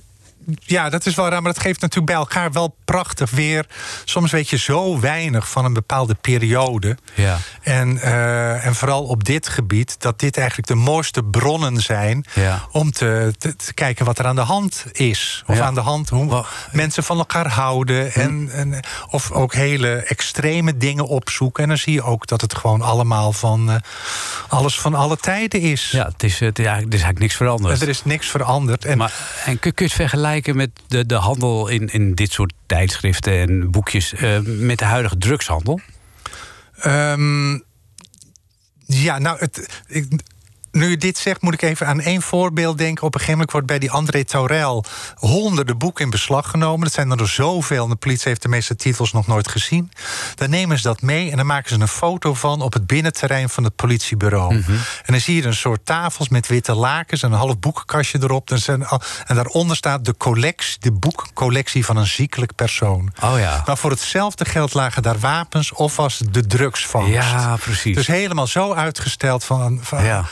[0.58, 3.66] ja, dat is wel raar, maar dat geeft natuurlijk bij elkaar wel prachtig weer.
[4.04, 6.96] Soms weet je zo weinig van een bepaalde periode.
[7.14, 7.38] Ja.
[7.62, 12.62] En, uh, en vooral op dit gebied, dat dit eigenlijk de mooiste bronnen zijn ja.
[12.70, 15.42] om te, te, te, kijken wat er aan de hand is.
[15.46, 15.64] Of ja.
[15.64, 18.10] aan de hand hoe mensen van elkaar houden.
[18.12, 18.20] Hm.
[18.20, 18.80] En, en,
[19.10, 21.62] of ook hele extreme dingen opzoeken.
[21.62, 23.76] En dan zie je ook dat het gewoon allemaal van uh,
[24.48, 25.90] alles van alle tijden is.
[25.90, 27.82] Ja, het is, het eigenlijk, er is eigenlijk niks veranderd.
[27.82, 28.84] Er is niks veranderd.
[28.84, 29.12] En, maar,
[29.44, 33.70] en kun je het vergelijken met de, de handel in, in dit soort tijdschriften en
[33.70, 35.80] boekjes uh, met de huidige drugshandel?
[36.76, 37.52] Ehm,
[38.86, 40.06] ja, nou, het, ik,
[40.74, 43.04] nu je dit zegt, moet ik even aan één voorbeeld denken.
[43.04, 44.84] Op een gegeven moment wordt bij die André Taurel
[45.16, 46.80] honderden boeken in beslag genomen.
[46.80, 49.90] Dat zijn er zoveel en de politie heeft de meeste titels nog nooit gezien.
[50.34, 53.48] Dan nemen ze dat mee en dan maken ze een foto van op het binnenterrein
[53.48, 54.54] van het politiebureau.
[54.54, 54.72] Mhm.
[54.72, 58.50] En dan zie je een soort tafels met witte lakens en een half boekenkastje erop.
[58.50, 58.86] En, zijn,
[59.26, 63.12] en daaronder staat de collectie, de boekcollectie van een ziekelijk persoon.
[63.22, 63.62] Oh ja.
[63.66, 67.12] Maar voor hetzelfde geld lagen daar wapens of was de drugsvangst.
[67.12, 67.96] Ja, precies.
[67.96, 69.78] Dus helemaal zo uitgesteld van.
[69.82, 70.24] van Ja.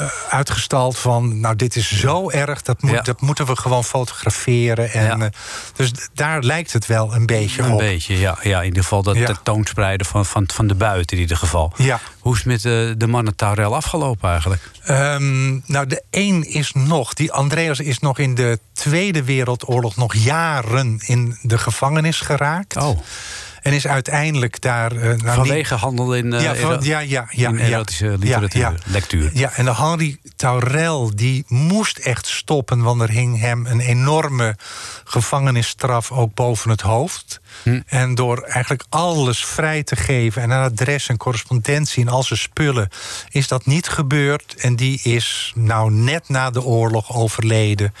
[0.00, 3.00] Eh, uitgestald van, nou dit is zo erg, dat, moet, Ja.
[3.00, 4.90] dat moeten we gewoon fotograferen.
[4.92, 5.18] En, Ja.
[5.18, 5.30] eh,
[5.76, 7.78] dus daar lijkt het wel een beetje Een op.
[7.78, 8.38] beetje, ja.
[8.42, 8.58] ja.
[8.60, 9.26] In ieder geval dat Ja.
[9.26, 11.72] tentoonspreiden van, van, van de buiten in ieder geval.
[11.76, 12.00] Ja.
[12.20, 14.70] Hoe is het met de, de mannen Taurel afgelopen eigenlijk?
[14.84, 20.14] Ehm, nou, de een is nog, die Andreas is nog in de Tweede Wereldoorlog nog
[20.14, 22.76] jaren in de gevangenis geraakt.
[22.76, 22.98] Oh.
[23.62, 24.92] En is uiteindelijk daar.
[24.92, 27.64] eh, nou, Vanwege handel in, eh, ja, van- ja, ja, ja, in ja.
[27.64, 28.76] erotische literatuur, Ja, ja.
[28.92, 29.30] lectuur.
[29.34, 34.56] Ja, en de Henri Taurel die moest echt stoppen, want er hing hem een enorme
[35.04, 37.40] gevangenisstraf ook boven het hoofd.
[37.62, 37.80] Hm.
[37.86, 42.38] En door eigenlijk alles vrij te geven en een adres en correspondentie en al zijn
[42.38, 42.88] spullen,
[43.28, 44.54] is dat niet gebeurd.
[44.58, 47.94] En die is nou net na de oorlog overleden.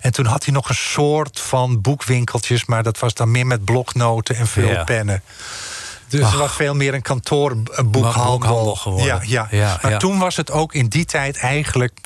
[0.00, 3.64] En toen had hij nog een soort van boekwinkeltjes, maar dat was dan meer met
[3.64, 4.84] bloknoten en veel Ja.
[4.84, 5.22] pennen.
[6.08, 7.90] Dus het was veel meer een kantoorboekhandel.
[7.90, 9.06] Boekhandel geworden.
[9.06, 9.48] Ja, ja.
[9.50, 9.96] Ja, maar ja.
[9.96, 11.98] toen was het ook in die tijd eigenlijk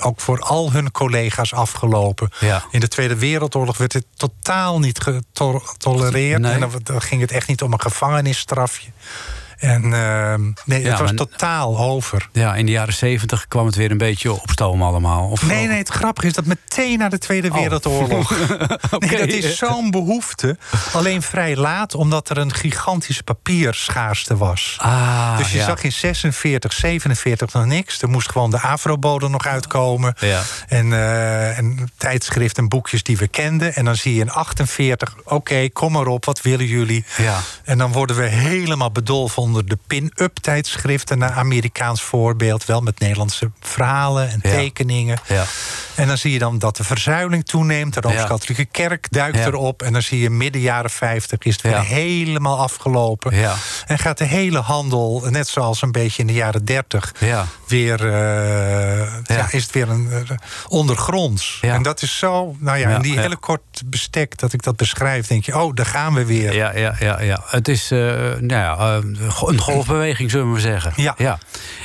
[0.00, 2.30] ook voor al hun collega's afgelopen.
[2.40, 2.64] Ja.
[2.70, 6.40] In de Tweede Wereldoorlog werd het totaal niet getolereerd.
[6.40, 6.52] Nee.
[6.52, 8.90] En dan ging het echt niet om een gevangenisstrafje.
[9.56, 12.28] En ehm, nee, Ja, het was maar- totaal over.
[12.32, 15.28] Ja, in de jaren zeventig kwam het weer een beetje op stoom allemaal.
[15.28, 17.54] Of, Nee, nee, het grappige is dat meteen na de Tweede Oh.
[17.58, 18.30] Wereldoorlog.
[18.98, 20.56] Nee, dat is zo'n behoefte.
[20.92, 24.76] Alleen vrij laat, omdat er een gigantische papierschaarste was.
[24.80, 25.64] Ah, dus je ja.
[25.64, 28.02] zag in 46, 47 nog niks.
[28.02, 30.14] Er moest gewoon de Afrobode nog uitkomen.
[30.18, 30.42] Ja.
[30.68, 33.74] En, eh, en tijdschriften en boekjes die we kenden.
[33.74, 37.04] En dan zie je in 48, oké, kom maar op, wat willen jullie?
[37.16, 37.38] Ja.
[37.64, 41.20] En dan worden we helemaal bedolven onder de pin-up tijdschriften.
[41.22, 44.50] Een Amerikaans voorbeeld, wel met Nederlandse verhalen en Ja.
[44.50, 45.18] tekeningen.
[45.28, 45.44] Ja.
[45.94, 47.94] En dan zie je dan dat de verzuiling toeneemt.
[47.94, 48.00] De.
[48.00, 49.82] Rooms-Katholieke Kerk duikt erop.
[49.82, 53.34] En dan zie je midden jaren 50 is het weer helemaal afgelopen.
[53.36, 53.54] Ja.
[53.86, 57.46] En gaat de hele handel, net zoals een beetje in de jaren 30, Ja.
[57.66, 59.48] Weer, eh, ja.
[59.50, 60.36] is het weer een, eh,
[60.68, 61.58] ondergronds.
[61.60, 61.74] Ja.
[61.74, 63.20] En dat is zo, nou ja, Ja, in die ja.
[63.20, 66.54] hele kort bestek dat ik dat beschrijf, denk je, oh, daar gaan we weer.
[66.54, 67.42] Ja, ja, ja, ja.
[67.46, 67.98] Het is eh,
[68.40, 69.00] nou ja,
[69.46, 70.92] een golfbeweging, zullen we maar zeggen.
[71.16, 71.38] Ja.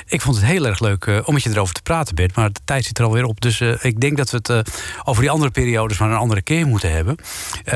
[0.06, 2.36] Ik vond het heel erg leuk om met je erover te praten, Bert.
[2.36, 3.42] Maar de tijd zit er alweer op.
[3.42, 4.70] Dus ik denk dat we het
[5.04, 7.16] over die andere periodes maar een andere keer moeten hebben.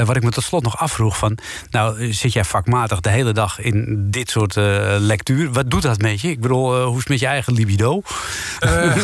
[0.06, 1.38] Wat ik me tot slot nog afvroeg van...
[1.70, 4.56] Nou, zit jij vakmatig de hele dag in dit soort
[5.00, 5.52] lectuur?
[5.52, 6.30] Wat doet dat met je?
[6.30, 7.95] Ik bedoel, hoe is het met je eigen libido?
[8.60, 8.96] Eh,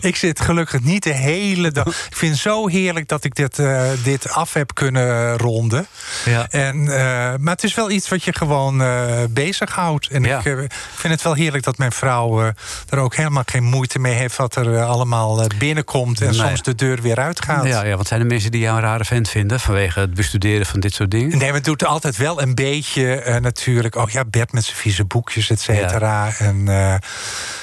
[0.10, 1.86] ik zit gelukkig niet de hele dag.
[1.86, 5.86] Ik vind het zo heerlijk dat ik dit, eh, dit af heb kunnen ronden.
[6.24, 6.46] Ja.
[6.50, 6.98] En, eh,
[7.38, 8.82] maar het is wel iets wat je gewoon
[9.30, 10.08] bezighoudt.
[10.08, 10.38] En Ja.
[10.38, 12.52] ik vind het wel heerlijk dat mijn vrouw
[12.88, 16.20] er ook helemaal geen moeite mee heeft wat er allemaal binnenkomt.
[16.20, 16.38] En Nee.
[16.38, 17.66] soms de deur weer uitgaat.
[17.66, 19.60] Ja, ja, wat zijn de mensen die jou een rare vent vinden...
[19.60, 21.38] vanwege het bestuderen van dit soort dingen?
[21.38, 23.94] Nee, maar het doet altijd wel een beetje natuurlijk.
[23.96, 26.32] Oh ja, Bert met zijn vieze boekjes, et cetera.
[26.38, 26.68] En,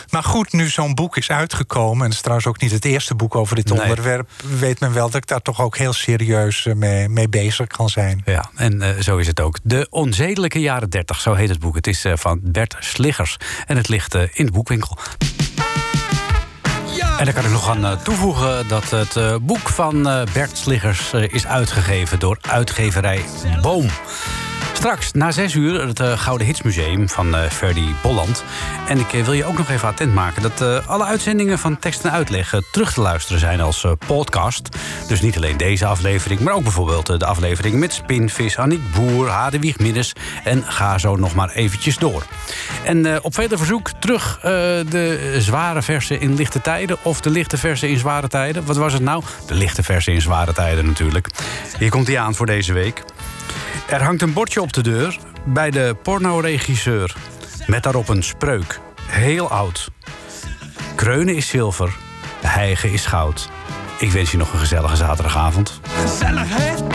[0.10, 1.98] maar goed, nu zo'n boek is uitgekomen...
[1.98, 3.82] en het is trouwens ook niet het eerste boek over dit Nee.
[3.82, 4.30] onderwerp...
[4.60, 7.90] weet men wel dat ik daar toch ook heel serieus eh, mee, mee bezig kan
[7.90, 8.22] zijn.
[8.26, 9.58] Ja, en eh, zo is het ook.
[9.64, 11.76] De Onzedelijke Jaren 30, zo heet het boek.
[11.76, 14.98] Het is eh, van Bert Sliggers en het ligt in de boekwinkel.
[17.18, 21.14] En daar kan ik nog aan toevoegen dat het eh, boek van eh, Bert Sliggers
[21.14, 23.22] is uitgegeven door uitgeverij
[23.62, 23.90] Boom.
[24.76, 28.44] Straks na zes uur het eh, Gouden Hitsmuseum van eh Ferdy Bolland.
[28.88, 32.04] En ik eh, wil je ook nog even attent maken dat alle uitzendingen van Tekst
[32.04, 34.70] en Uitleg terug te luisteren zijn als podcast.
[35.08, 39.80] Dus niet alleen deze aflevering, maar ook bijvoorbeeld de aflevering met Spinvis, Annick Boer, Hadewig
[39.80, 40.14] Minnes.
[40.44, 42.26] En ga zo nog maar eventjes door.
[42.84, 47.90] En op vele verzoek terug de zware versen in lichte tijden of de lichte versen
[47.90, 48.66] in zware tijden.
[48.66, 49.24] Wat was het nou?
[49.48, 51.28] De lichte versen in zware tijden natuurlijk.
[51.80, 53.04] Hier komt hij aan voor deze week.
[53.90, 57.16] Er hangt een bordje op de deur bij de pornoregisseur.
[57.68, 58.80] Met daarop een spreuk.
[59.02, 59.92] Heel oud.
[60.96, 61.96] Kreunen is zilver,
[62.42, 63.50] hijgen is goud.
[64.00, 65.80] Ik wens je nog een gezellige zaterdagavond.
[65.88, 66.95] Gezellig?